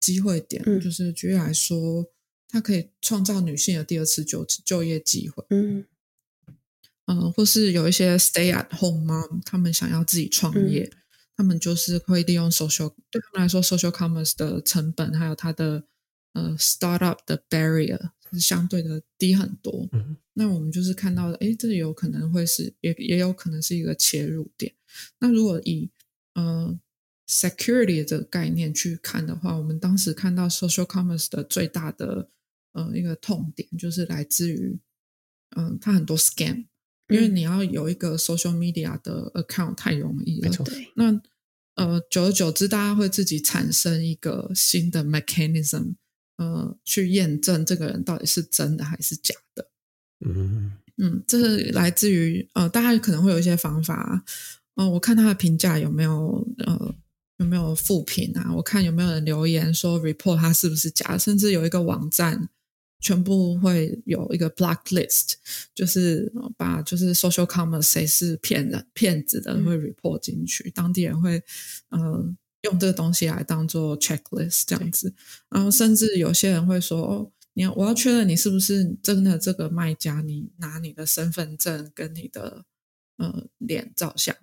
[0.00, 0.80] 机会点，嗯。
[0.80, 2.06] 就是举例来说，
[2.48, 5.44] 它可以创造女性的第二次就就业机会。
[5.50, 5.86] 嗯。
[7.06, 10.90] 嗯，或是有一些 stay at home mom，他们想要自己创业，
[11.36, 15.84] 他们就是会利用 social，对他们来说，social commerce 的成本还有它的
[16.32, 19.88] 呃 startup 的 barrier 是相对的低很多。
[19.92, 24.72] 嗯那我们就是看到的，诶，这有可能会是，也也有可能是一个切入点。
[25.18, 25.90] 那如果以
[26.32, 26.78] 呃
[27.28, 32.30] security 这个概念去看的话，我们当时看到 social commerce 的最大的
[32.72, 34.80] 呃一个痛点就是来自于，
[35.54, 36.64] 嗯、它很多 scam，
[37.08, 40.50] 因为嗯你要有一个 social media 的 account 太容易了。
[40.96, 41.20] 那
[41.74, 45.96] 呃，久而久之，大家会自己产生一个新的 mechanism，
[46.36, 49.68] 呃，去验证这个人到底是真的还是假的。
[50.24, 54.22] 嗯嗯，这是来自于呃，大家可能会有一些方法，
[54.74, 56.94] 呃，我看他的评价有没有呃
[57.38, 62.48] 有没有负评啊，我看有没有人留言说 report 他是不是假的，甚至有一个网站
[63.00, 65.32] 全部会有一个 blacklist，
[65.74, 71.42] 就是呃把就是 social commerce 谁是骗人骗子的嗯会 report 进去，当地人会
[71.88, 72.32] 呃
[72.62, 75.14] 用这个东西来当做 checklist 这样子，
[75.48, 77.32] 然后甚至有些人会说哦。
[77.54, 82.64] 你要我要确认你是不是真的这个卖家，你拿你的身份证跟你的
[83.18, 84.34] 呃脸照相，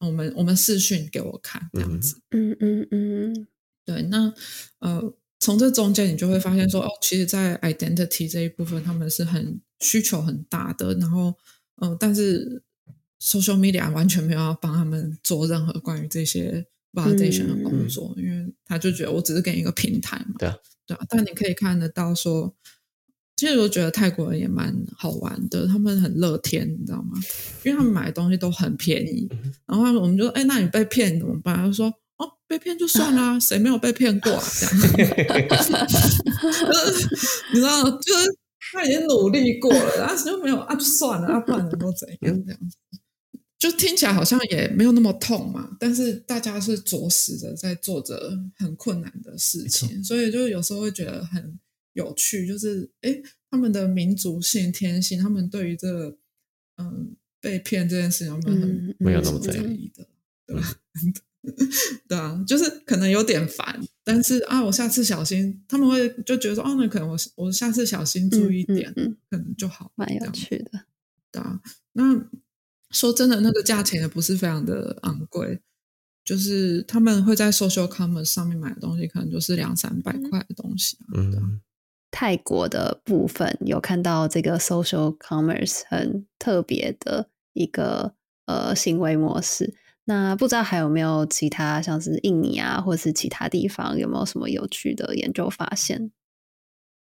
[0.00, 2.20] 我们我们视讯给我看这样子。
[2.28, 3.46] 嗯嗯嗯
[3.86, 4.34] 对，那
[4.80, 11.34] 呃，从这中间你就会发现说，哦，其实，在 identity 这一部分，他们是很需求很大的，然后，
[11.76, 12.62] 呃，但是
[13.18, 22.54] social media 完全没有要帮他们做任何关于这些 validation 的工作，因为他就觉得我只是给你一个平台嘛，对啊，对啊，但你可以看得到说。
[23.36, 27.16] 其实我觉得泰国人也蛮好玩的，他们很乐天，你知道吗？
[27.62, 29.28] 因为他们买的东西都很便宜，
[29.64, 31.86] 然后我们就说：“哎，那你被骗怎么办？”他就说
[32.18, 34.74] ：“哦，被骗就算啦、谁没有被骗过啊？”这样，
[35.48, 37.08] 就 是
[37.54, 38.36] 你知道，就是
[38.72, 42.44] 他已经努力过了，然后就没有啊，就算了，啊，不然能够怎样？
[42.44, 42.76] 这样子，
[43.58, 51.58] 就听起来好像也没有那么痛嘛，但是大家是着实的在做着很困难的事情，所以就有时候会觉得很
[51.94, 56.16] 有趣，就是诶，他们的民族性、天性，他们对于这个
[56.76, 60.06] 嗯被骗这件事情，他们很嗯，没有那么在在意的，
[60.46, 60.74] 对吧？
[62.08, 65.62] 对啊，就是可能有点烦，但是啊，我下次小心。
[65.68, 70.84] 他们会就觉得说，哦，那可能我我下次小心注意一点，嗯嗯嗯可能就好，蛮有趣的。
[71.30, 71.60] 对啊。
[71.92, 72.28] 那
[72.90, 75.60] 说真的，那个价钱也不是非常的昂贵，
[76.24, 81.12] 就是他们会在 social commerce 上面买的东西，可能就是两三百块的东西、啊。
[81.12, 81.60] 对啊嗯，
[82.10, 88.14] 泰国的部分有看到这个 social commerce 很特别的一个
[88.46, 89.74] 呃行为模式。
[90.04, 96.10] 那不知道还有没有其他像是印尼啊，或是其他地方有没有什么有趣的研究发现？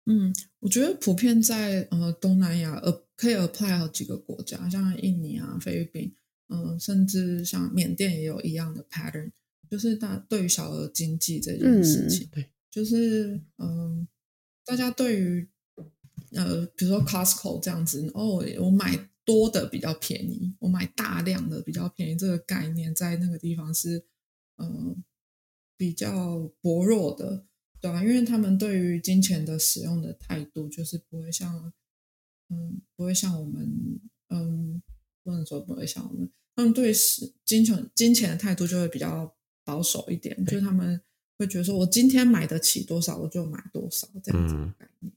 [0.05, 6.13] 嗯，我觉得普遍在呃东南亚呃可以 apply 好几个国家，像印尼啊、菲律宾，
[6.49, 9.31] 嗯、甚至像缅甸也有一样的 pattern，
[9.71, 14.09] 就是大对于小额经济这件事嗯情，对，就是嗯、
[14.65, 15.49] 大家对于
[16.33, 24.05] 呃比如说 Costco 这样子，哦，我买多的比较便宜，我买大量的比较便宜，这个概念在那个地方是
[24.57, 25.05] 嗯
[25.77, 27.47] 比较薄弱的，
[27.83, 31.73] 对啊、因为他们对于金钱的使用的态度，就是不会像
[32.49, 34.81] 嗯不会像我们嗯
[35.25, 41.01] 不能说不会像我们，他们对使金钱金钱的态度就会比较保守一点，就是他们
[41.37, 45.13] 会觉得说我今天买得起多少，我就买多少这样子的嗯概念。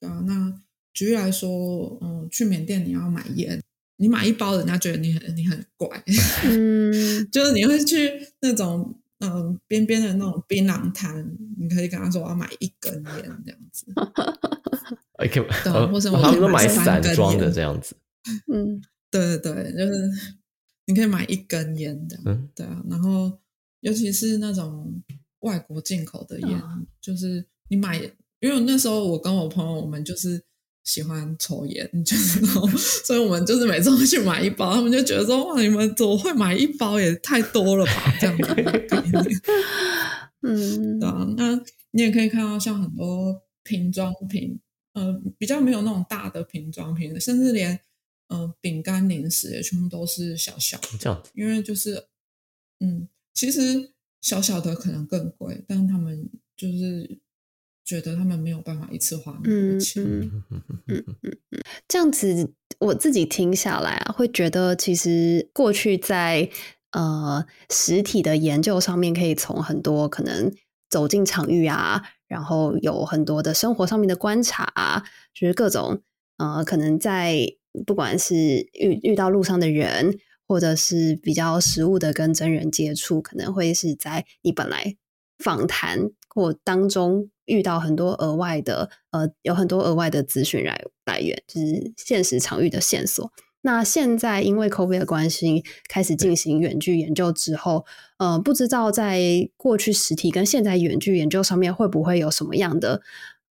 [0.00, 0.60] 对啊，那
[0.92, 3.62] 举例来说，嗯，去缅甸你要买烟，
[3.96, 6.02] 你买一包，人家觉得你很你很怪，
[6.44, 6.92] 嗯
[7.30, 13.86] 就是你会去那种嗯边边的那种槟榔摊，你可以跟他说我要买一根烟这样子。
[15.18, 17.96] 哎，可以对呃或者我可以他们都买买三根散装的烟这样子，
[18.52, 20.10] 嗯 对对对，就是
[20.86, 22.24] 你可以买一根烟这样。
[22.26, 23.38] 嗯对啊，然后
[23.80, 25.02] 尤其是那种
[25.40, 27.98] 外国进口的烟，嗯就是你买，
[28.40, 30.40] 因为那时候我跟我朋友，我们就是
[30.88, 39.42] 喜欢抽烟， 就是那种，所以我们就是每次会去买一包，他们就觉得说哇，你们怎么会买一包也太多了吧， 这样子。
[40.40, 41.60] 嗯对啊，那
[41.90, 44.58] 你也可以看到像很多瓶装瓶，
[44.94, 47.78] 呃，比较没有那种大的瓶装瓶，甚至连
[48.28, 50.88] 呃饼干、零食也全部都是小小的。
[50.98, 52.06] 这样子，因为就是，
[52.80, 53.90] 嗯，其实
[54.22, 57.18] 小小的可能更贵，但他们就是
[57.88, 60.04] 觉得他们没有办法一次花那么嗯多钱。
[60.04, 61.04] 嗯，嗯嗯嗯
[61.52, 66.50] 嗯这样子我自己听下来啊，会觉得其实过去在
[66.92, 70.52] 呃实体的研究上面，可以从很多可能
[70.90, 76.02] 走进场域啊，然后有很多的生活上面的观察啊，就是各种
[76.36, 77.38] 呃可能在
[77.86, 84.94] 不管是遇遇到路上的人，或者是比较实物的跟真人接触，可能会是在你本来
[85.38, 93.32] 访谈或当中遇到很多额外的呃，有很多额外的资讯来来源，就是现实场域的线索。
[93.62, 97.84] 那现在因为 COVID 的关系，开始进行远距研究之后，
[98.18, 103.02] 呃，不知道在过去实体跟现在远距研究上面会不会有什么样的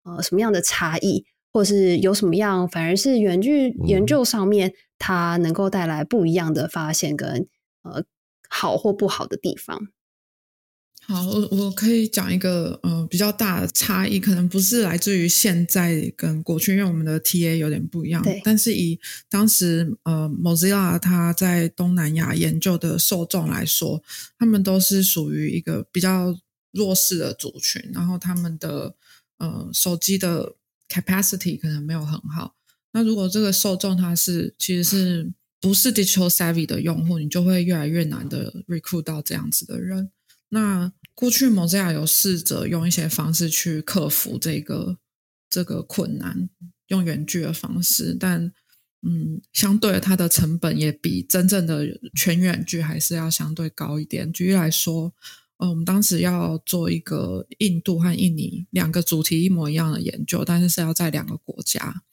[0.04, 7.46] 呃什么样的差异，或是有什么样反而是远距研究上面它能够带来不一样的发现跟
[7.84, 8.06] 呃
[8.50, 9.90] 好或不好的地方。
[11.10, 18.42] 好，我我可以讲一个呃比较大的差异，可能不是来自于现在跟过去，因为我们的 TA 有点不一样对。
[18.44, 19.00] 但是以
[19.30, 24.04] 当时呃 Mozilla 它在东南亚研究的受众来说，
[24.38, 26.38] 他们都是属于一个比较
[26.74, 28.94] 弱势的族群，然后他们的
[29.38, 30.56] 呃手机的
[30.90, 32.54] capacity 可能没有很好。
[32.92, 35.32] 那如果这个受众他是其实是
[35.62, 40.12] 不是 digital savvy 的用户，你就会越来越难的 recruit 到这样子的人。
[40.50, 44.98] 那过去 Mozilla 有试着用一些方式去克服这个
[45.50, 46.50] 这个困难，
[46.88, 48.52] 用远距的方式，但
[49.02, 51.86] 嗯，相对它的成本也比真正的
[52.16, 54.32] 全远距还是要相对高一点。
[54.34, 55.14] 举例来说，
[55.58, 62.04] 呃，我们当时要做一个印度和印尼两个主题一模一样的研究，但是是要在两个国家。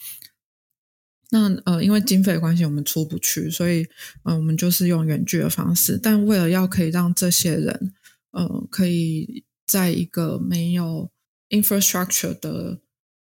[1.31, 3.87] 那呃，因为经费关系，我们出不去，所以
[4.23, 5.99] 呃，我们就是用远距的方式。
[6.01, 7.93] 但为了要可以让这些人
[8.35, 11.11] 呃，可以在一个没有
[11.49, 12.81] infrastructure 的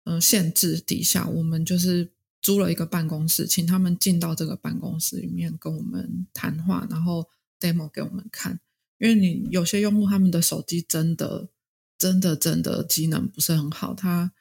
[0.06, 7.30] 呃限制底下，我们就是租了一个办公室，请他们进到这个办公室里面跟我们谈话，然后
[7.60, 8.60] demo 给我们看。
[8.98, 11.50] 因为你有些用户他们的手机真的、
[11.98, 14.32] 真的、真的机能不是很好，他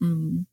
[0.00, 0.46] 嗯。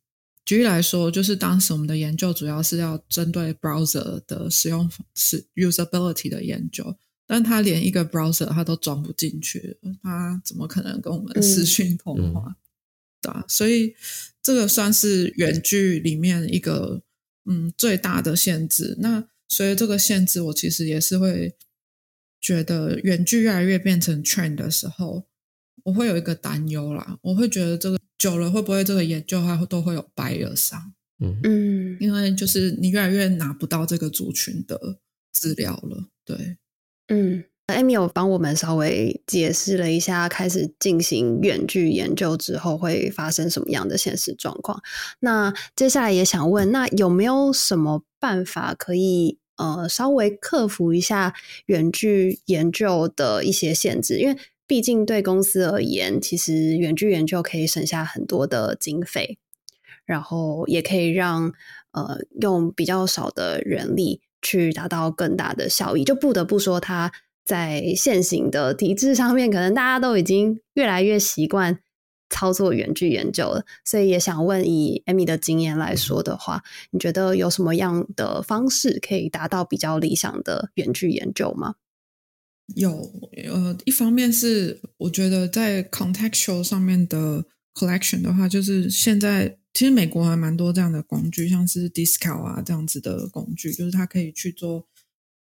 [0.44, 6.98] 举例来说，就是当时我们的研究主要是要针对 browser 的使用使 usability 的研究，
[7.32, 12.58] 但他连一个 browser 他都装不进去，他怎么可能跟我们视讯通话？
[13.22, 13.96] 对啊，所以
[14.44, 17.02] 这个算是远距里面一个
[17.46, 18.98] 嗯最大的限制。
[19.00, 21.56] 那所以这个限制，我其实也是会
[22.42, 25.26] 觉得远距越来越变成 trend 的时候，
[25.84, 27.18] 我会有一个担忧啦。
[27.22, 30.92] 我会觉得这个久了会不会这个研究它都会有 bias 啊？
[31.20, 35.00] 嗯嗯因为就是你越来越拿不到这个族群的
[35.32, 36.58] 资料了，对。
[37.14, 44.82] 嗯，Amy 有帮我们稍微解释了一下，开始进行远距研究之后会发生什么样的现实状况。
[45.20, 51.34] 那接下来也想问，那有没有什么办法可以呃稍微克服一下
[51.66, 54.18] 远距研究的一些限制？
[54.20, 59.38] 因为毕竟对公司而言，其实远距研究可以省下很多的经费，
[60.06, 61.52] 然后也可以让
[61.92, 66.04] 呃用比较少的人力去达到更大的效益。
[66.04, 67.12] 就不得不说，它
[67.46, 71.80] 在现行的体制上面，可能大家都已经越来越习惯
[72.30, 81.76] 操作远距研究了，所以也想问，以 Amy 的经验来说的话，你觉得有什么样的方式可以达到比较理想的远距研究吗？
[82.76, 83.12] 有，
[83.52, 94.88] 呃，一方面是我觉得在 contextual 上面的 collection 的话，就是现在其实美国还蛮多这样的工具，像是 Discal 啊这样子的工具，就是它可以去做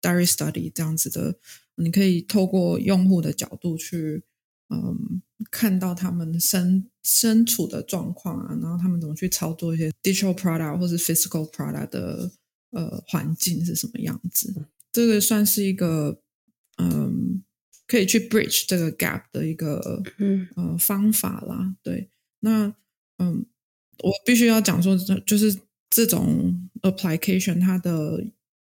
[0.02, 1.38] diary study 这样子的，
[1.76, 4.24] 你可以透过用户的角度去。
[4.72, 12.32] 嗯，看到他们身身处的状况啊，然后他们怎么去操作一些 digital product 或是 physical product 的
[12.70, 14.68] 呃环境是什么样子？
[14.92, 16.22] 这个算是一个
[16.78, 17.44] 嗯，
[17.88, 21.76] 可以去 bridge 这个 gap 的一个嗯呃方法啦。
[21.82, 22.12] 对，
[22.42, 22.72] 那
[23.18, 23.48] 嗯，
[24.04, 25.56] 我必须要讲说，就是
[25.89, 28.24] 这种 application 它的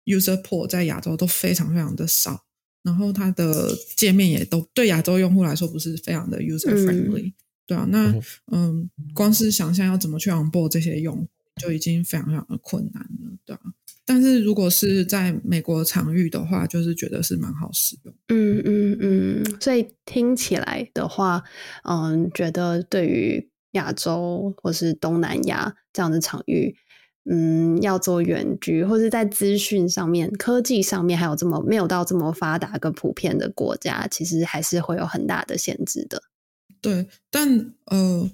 [0.04, 2.44] user port 在亚洲都非常非常的少。
[2.84, 7.32] 然后它的界面也都对亚洲用户来说不是非常的 user friendly，
[7.64, 8.12] 对啊，那
[8.50, 11.28] 嗯，光是想象要怎么去 onboard 这些用户
[11.60, 13.60] 就已经非常非常的困难了，对啊。
[14.04, 18.12] 但是如果是在美国场域的话，就是觉得是蛮好使用。
[18.30, 21.44] 嗯嗯嗯，所以听起来的话，
[21.84, 26.76] 嗯，觉得对于亚洲或是东南亚这样的场域。
[27.24, 36.20] 嗯，要做远距，或者在资讯上面、科技上面，还有这么没有到这么发达跟普遍的国家，其实还是会有很大的限制的。
[36.80, 38.28] 对，但呃，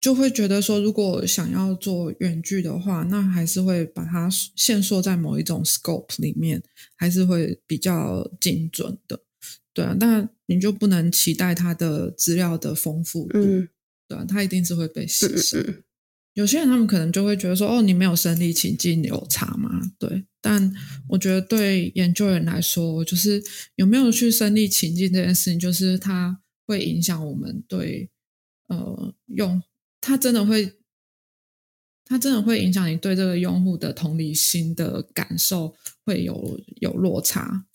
[0.00, 6.62] 就会觉得说，如果想要做远距的话，那还是会把它限缩在某一种 scope 里面，
[6.94, 9.18] 还是会比较精准的。
[9.74, 13.40] 对啊，那你就不能期待它的资料的丰富度，
[14.08, 15.84] 对啊，他一定是会被稀释。
[16.34, 19.80] 有些人他们可能就会觉得说，哦，你没有身临其境有差吗？
[19.98, 20.72] 对，但
[21.08, 23.42] 我觉得对研究员来说，就是
[23.74, 28.08] 有没有去身临其境这件事情，就是它会影响我们对
[28.68, 29.60] 呃用，
[30.00, 30.74] 它真的会，
[32.04, 37.66] 它真的会影响你对这个用户的同理心的感受会有有落差。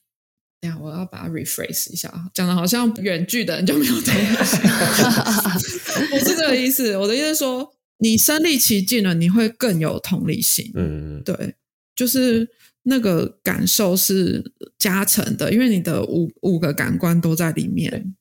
[0.81, 4.59] 我要把它 rephrase 一下，讲的好像远距的人就没有同理心，
[6.11, 6.97] 不是这个意思。
[6.97, 7.73] 我的意思是说。
[7.99, 10.69] 你身历其境了，你会更有同理心。
[10.75, 11.55] 嗯，对，
[11.95, 12.45] 就是
[12.81, 18.13] 那个感受是加成的，因为你的五五个感官都在里面，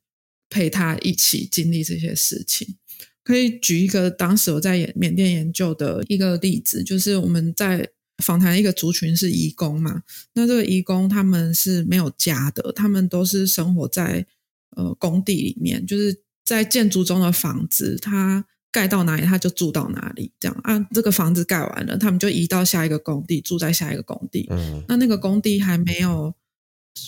[0.49, 2.76] 陪他一起经历这些事情。
[3.24, 7.88] 可以举一个当时我在缅甸研究的一个例子，就是我们在
[8.19, 10.03] 访谈一个族群是移工嘛，
[10.35, 14.27] 那这个移工他们是没有家的，他们都是生活在
[14.77, 18.45] 呃工地里面，就是在建筑中的房子，他。
[18.75, 24.47] 盖到哪里他就住到哪里，这样啊，这个房子盖完了，他们就移到下一个工地，住在下一个工地。
[24.49, 26.35] 嗯，那那个工地还没有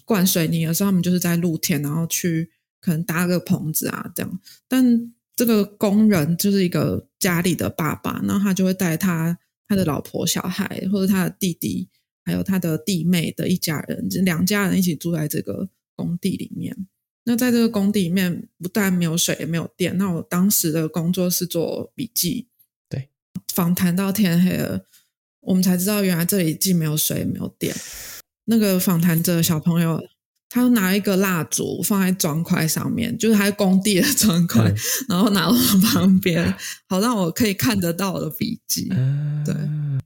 [0.04, 2.50] 灌水泥的时候，他们就是在露天，然后去
[2.82, 4.38] 可能搭个棚子啊，这样。
[4.68, 9.38] 但这个工人就是一个家里的爸爸，然后他就会带他
[9.74, 11.88] 他的老婆、小孩，或者他的弟弟，
[12.24, 16.86] 还有他的弟妹的一家人，就两家人一起住在这个工地里面。
[17.24, 19.98] 那在这个工地里面，不但没有水，也没有电。
[19.98, 22.48] 那我当时的工作是做笔记，
[22.88, 23.08] 对，
[23.52, 24.86] 访谈到天黑了，
[25.40, 27.74] 我们才知道原来这里既没有水，也没有电。
[28.44, 30.00] 那个访谈者小朋友。
[30.54, 34.72] 他拿一个蜡烛放在砖块上面，就是他工地的砖块，
[35.08, 35.52] 然后拿到
[35.82, 36.54] 旁边，
[36.88, 38.88] 好让我可以看得到我的笔记。
[39.44, 39.52] 对，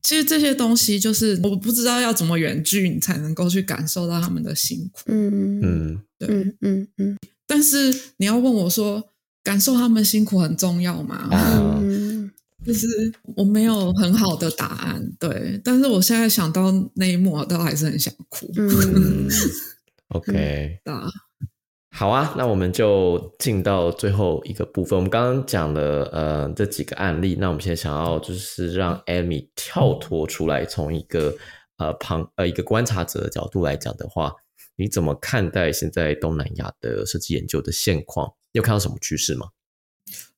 [0.02, 5.02] 其实这些东西就是我不知道要怎么远距你才能够去感受到他们的辛苦。
[5.08, 7.18] 嗯嗯，对，嗯嗯嗯。
[7.46, 9.04] 但是你要问我说，
[9.44, 11.28] 感受他们辛苦很重要吗？
[11.82, 12.30] 嗯，
[12.64, 12.86] 就是
[13.36, 15.12] 我没有很好的答案。
[15.20, 18.50] 对，但是我现在想到那一幕，我都还是很想哭。
[18.56, 19.28] 嗯。
[20.08, 20.80] OK，
[21.90, 24.96] 好啊，那我们就进到最后一个部分。
[24.96, 31.36] 我们刚刚讲了呃这几个案例，那我们现在想要就是让 Amy 跳脱出来，从一个
[31.76, 34.32] 呃旁呃一个观察者的角度来讲的话，
[34.76, 38.32] 你怎么看待现在东南亚的设计研究的现况？
[38.52, 39.48] 有看到什么趋势吗？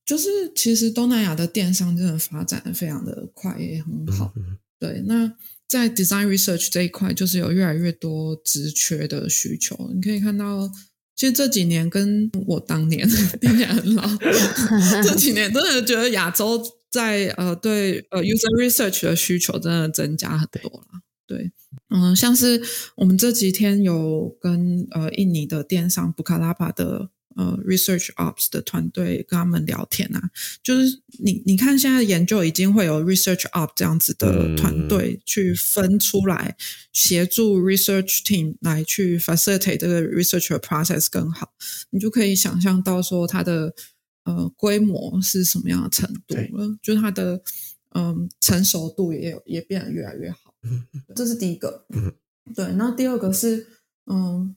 [0.05, 4.33] 就是其实东南亚的电商真的发展的非常的快，也很好。
[4.81, 5.33] 对，那。
[5.71, 9.89] 在 design research 这一块，就是有越来越多职缺的需求。
[9.95, 10.69] 你可以看到，
[11.15, 13.09] 其实这几年跟我当年
[13.41, 14.05] 听起来很老，
[15.07, 16.61] 这几年真的觉得亚洲
[16.91, 21.01] 在呃对呃 user research 的需求真的增加很多了。
[21.29, 21.53] 对，
[21.91, 22.61] 嗯，像是
[22.97, 27.11] 我们这几天有跟呃印尼的电商布卡拉巴的。
[27.37, 30.31] 呃，research ops 的团队跟他们聊天啊，
[30.63, 36.57] 就是你你看现在研究已经会有 research ops 这样子的团队去分出来
[36.93, 41.53] 协助 research team 来去 facilitate 这个 research process 更好，
[41.91, 43.75] 你就可以想象到说它的
[44.25, 47.43] 呃规模是什么样的程度了，就是它的
[47.93, 50.55] 嗯、成熟度也有也变得越来越好。
[51.17, 51.85] 这是第一个。
[51.93, 52.13] 嗯
[52.55, 53.67] 对，那第二个是
[54.07, 54.55] 嗯，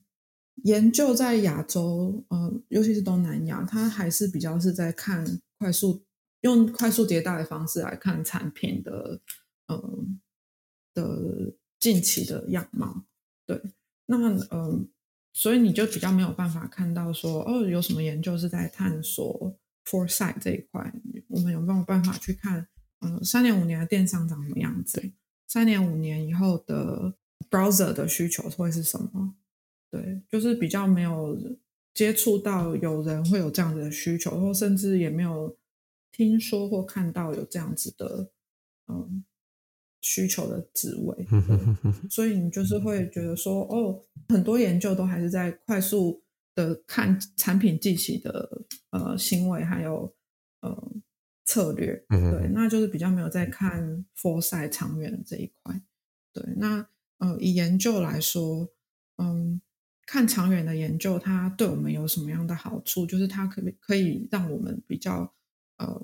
[0.64, 5.26] 研究在亚洲，呃，尤其是东南亚，它还是比较是在看
[5.58, 6.04] 快速
[6.42, 9.22] 用快速迭代的方式来看产品的，
[9.68, 10.20] 嗯、
[10.94, 13.06] 的近期的样貌。
[13.46, 13.62] 对，
[14.06, 14.18] 那
[14.52, 14.88] 嗯、
[15.34, 20.94] 所以你就比较没有办法看到说，哦，有什么研究是在探索 foresight 这一块，
[21.28, 22.66] 我们有没有办法去看，
[23.02, 25.12] 嗯、三年五年的电商长什么样子？
[25.46, 27.16] 三年五年以后的
[27.50, 29.36] browser 的需求会是什么？
[29.94, 31.38] 对，就是比较没有
[31.94, 35.56] 接触到有人会有这样子的需求，或甚至也没有
[36.12, 38.32] 听说或看到有这样子的
[38.88, 39.24] 嗯
[40.02, 41.28] 需求的职位。
[42.10, 46.24] 所以你就是会觉得说，哦，很多研究都还是在快速
[46.56, 50.12] 的看产品近期的呃行为，还有
[50.62, 50.92] 呃
[51.46, 55.80] 策略，对，那就是比较没有在看 foresight 长远的这一块。
[56.34, 56.88] 对，那
[57.20, 58.68] 呃以研究来说，
[59.18, 59.62] 嗯，
[60.06, 63.06] 看长远的研究，它对我们有什么样的好处？
[63.06, 65.34] 就是它可以可以让我们比较
[65.78, 66.02] 呃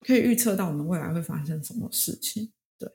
[0.00, 2.52] 可以预测到我们未来会发生什么事情。
[2.78, 2.90] 对，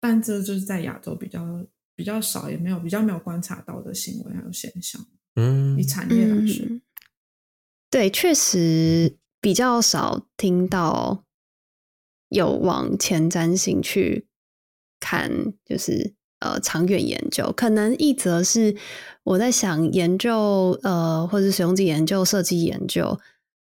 [0.00, 5.04] 但这就是在亚洲比较比较少，也没有比较没有观察到的行为还有现象。
[5.34, 6.80] 嗯以产业来说，嗯，
[7.90, 11.24] 对，确实比较少听到
[12.30, 14.26] 有往前瞻性去
[14.98, 17.52] 看，就是呃长远研究。
[17.52, 18.76] 可能一则是
[19.26, 23.18] 我在想，研究呃或者使用者研究、设计研究，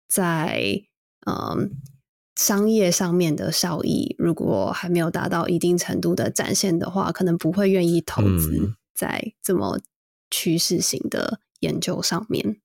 [0.08, 0.82] 在
[1.26, 1.70] 嗯、
[2.34, 9.78] 商业上面的效益，如果还没有达到一定程度的展现的话，可能不会愿意投资嗯在这么
[10.28, 12.60] 趋势型的研究上面，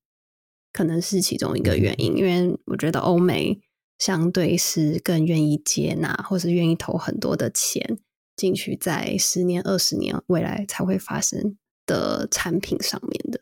[0.72, 2.16] 可能是其中一个原因。
[2.16, 3.60] 因为我觉得欧美
[4.00, 7.98] 相对是更愿意接纳，或是愿意投很多的钱
[8.34, 11.56] 进去，在十年、二十年未来才会发生
[11.90, 13.40] 的产品上面的。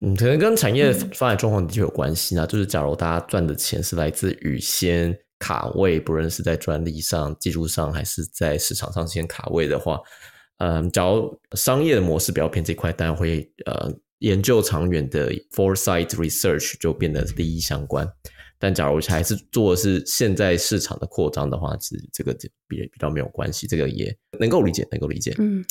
[0.00, 2.46] 嗯，可能跟产业嗯发展状况的确有关系啊。
[2.46, 10.00] 就是假如大家赚的钱是来自于先卡位，不论是在专利上、技术上，还是在市场上先卡位的话，
[10.58, 18.06] 嗯，假如商业的模式比较偏这块，当然会呃研究长远的 foresight research 就变得利益相关。
[18.58, 22.32] 但假如还是做的是现在市场的扩张的话，是这个
[22.66, 25.34] 比比较没有关系，这个也能够理解，能够理解。
[25.38, 25.64] 嗯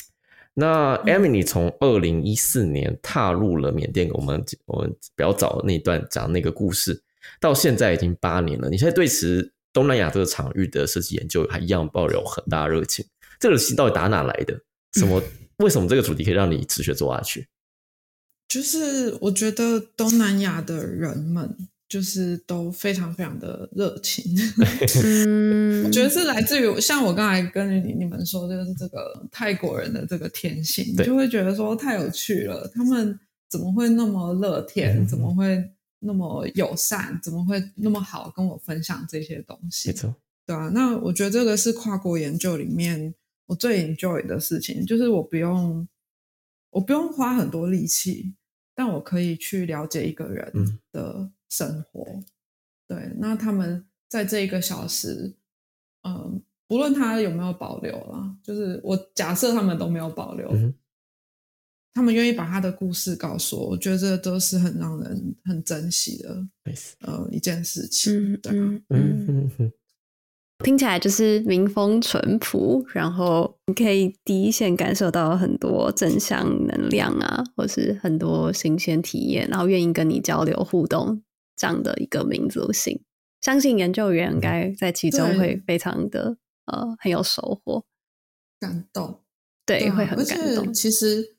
[0.58, 0.98] 那
[1.30, 7.02] 你从二零一四年踏入了缅甸，我们我们比较早那一段讲那个故事，
[7.38, 8.70] 到现在已经八年了。
[8.70, 13.04] 你现在对此东南亚这个场域的设计研究还一样抱有很大热情，
[13.38, 14.58] 这个心到底打哪来的？
[14.94, 15.22] 什么？
[15.58, 17.46] 为什么这个主题可以让你持续做下去？
[18.48, 21.56] 就是我觉得东南亚的人们
[21.88, 24.34] 就是都非常非常的热情。
[25.26, 33.18] 嗯， 我觉得是来自于像我刚才跟你你们说，就是这个泰国人的这个天性，就会觉得说太有趣了，他们
[33.48, 35.70] 怎么会那么乐天，嗯怎么会
[36.00, 39.94] 那么友善，怎么会那么好跟我分享这些东西没？
[39.94, 40.14] 错，
[40.44, 43.14] 对啊，那我觉得这个是跨国研究里面
[43.46, 45.86] 我最 enjoy 的事情，就是我不用
[46.70, 48.34] 我不用花很多力气，
[48.74, 52.04] 但我可以去了解一个人嗯的生活。
[52.88, 55.34] 对，那他们在这一个小时，
[56.02, 60.74] 嗯，不论他有没有保留啦，就是我假设他们都没有保留，嗯
[61.94, 66.46] 他们愿意把他的故事告诉我，我觉得这都是很让人很珍惜的
[67.32, 68.34] 一件事情。
[68.34, 69.72] 嗯对啊，嗯嗯嗯，嗯嗯，
[70.62, 81.22] 听起来就是民风淳朴，然后你可以第一线感受到很多正向能量啊，或是很多新鲜体验，然后愿意跟你交流互动
[81.56, 83.02] 这样的一个民族性。
[83.40, 85.38] 相信研究员应该在其中对。
[85.38, 87.84] 会非常的呃很有收获，
[88.60, 89.20] 感动。
[89.64, 90.72] 对，啊会很感动。
[90.72, 91.36] 其实，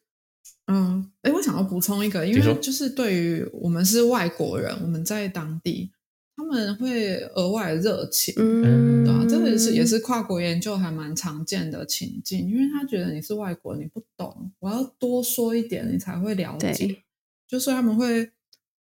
[0.67, 5.91] 嗯，哎，我想要补充一个，因为就是对于我们是外国人，我们在当地，
[6.35, 17.03] 他们会额外热情，嗯，对啊，这个也是也是跨国研究还蛮常见的情境，因为他觉得你是外国人，你不懂，我要多说一点，你才会了解，
[17.47, 18.31] 就是他们会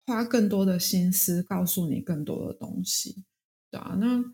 [0.09, 3.24] 花更多的心思告诉你更多的东西，
[3.70, 4.24] 对啊，那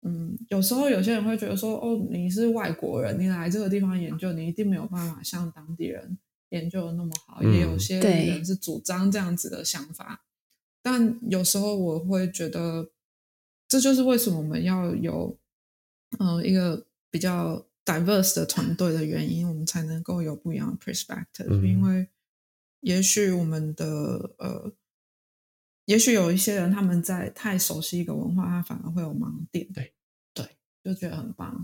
[0.00, 6.16] 嗯，有时候有些人会觉得说，哦，你是外国人，你来这个地方研究，你一定没有办法像当地人
[6.48, 10.24] 研究的那么好，嗯也有些对人是主张这样子的想法，
[10.82, 12.90] 但有时候我会觉得，
[13.68, 15.36] 这就是为什么我们要有
[16.18, 21.68] 呃一个比较 diverse 的团队的原因，我们才能够有不一样的 perspective，、嗯。
[21.68, 22.08] 因为
[22.80, 24.72] 也许我们的呃
[25.88, 29.66] 也许有一些人他们在太熟悉一个文化，他反而会有盲点。
[29.72, 29.90] 对
[30.34, 30.44] 对，
[30.84, 31.58] 就觉得很棒。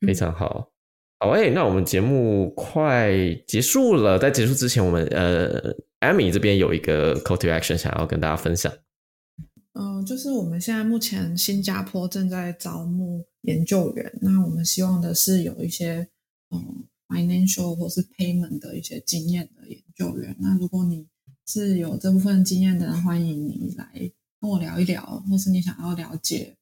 [0.00, 0.72] 非常好。
[1.20, 3.12] 好诶，那我们节目快
[3.46, 8.72] 结束了，在结束之前，我们呃，Amy 这边有一个 call to action 想要跟大家分享。
[9.74, 16.08] 嗯、就是我们现在目前新加坡正在招募研究员，那我们希望的是有一些
[16.50, 20.34] 嗯 financial 或是 payment 的一些经验的研究员。
[20.40, 21.06] 那如果你
[21.46, 23.86] 是有这部分经验的人，欢迎你来
[24.40, 26.56] 跟我聊一聊，或是你想要了解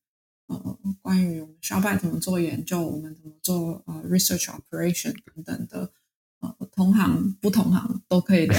[0.48, 5.90] 呃关于我们 s h o p 怎么做研究，我们怎么做呃 research operation 等等的。
[6.40, 8.58] 呃，同行不同行都可以聊，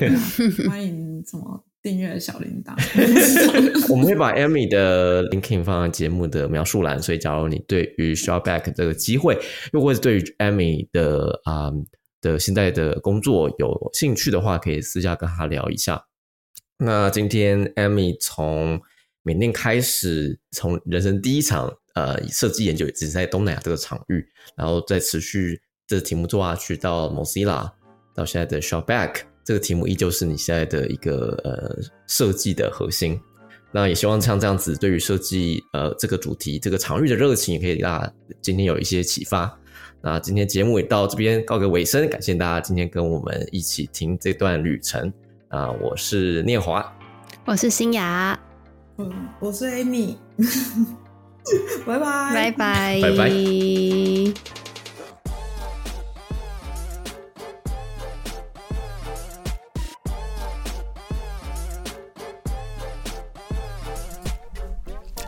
[0.00, 2.76] 那欢迎什么订阅小铃铛。
[3.90, 9.36] 我们会把 Amy 的 linking 放在节目的描述栏，所以假如你对于 Shopback 这个机会，
[9.72, 11.72] 又或者对于 Amy 的啊、
[12.24, 16.02] 的现在的工作有兴趣的话，可以私下跟他聊一下。
[16.78, 18.80] 那今天 Amy 从
[19.22, 24.26] 缅甸开始，从人生第一场呃设计研究，只是在东南亚这个场域，
[24.56, 27.70] 然后再持续这个题目做下去到 Mozilla，
[28.14, 33.20] 到现在的 Shopback，这个题目依旧是你现在的一个呃设计的核心。
[33.70, 39.58] 那也希望像这样子，对于设计呃这个主题、这个场域的热情，也可以让大家今天有一些启发。
[40.06, 45.10] 那今天节目也到这边告个尾声，感谢大家今天跟我们一起听这段旅程。
[45.48, 46.84] 啊，我是念华，
[47.46, 48.38] 我是新雅，
[48.98, 49.10] 嗯，
[49.40, 50.16] 我是 Amy，
[51.86, 53.30] 拜拜，拜拜，拜拜。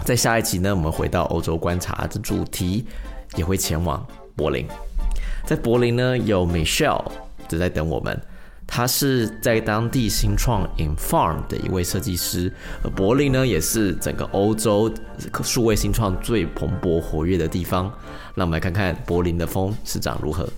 [0.05, 2.85] 在下一集呢，我们回到欧洲观察的主题，
[3.37, 4.67] 也会前往柏林。
[5.45, 7.05] 在柏林呢，有 Michelle
[7.49, 8.21] 正在等我们。
[8.69, 12.53] 他是在当地新创 Inform 的一位设计师，
[12.83, 14.93] 而柏林呢，也是整个欧洲
[15.45, 17.85] 数位新创最蓬勃活跃的地方。
[18.35, 20.49] 让我们来看看柏林的风是长如何。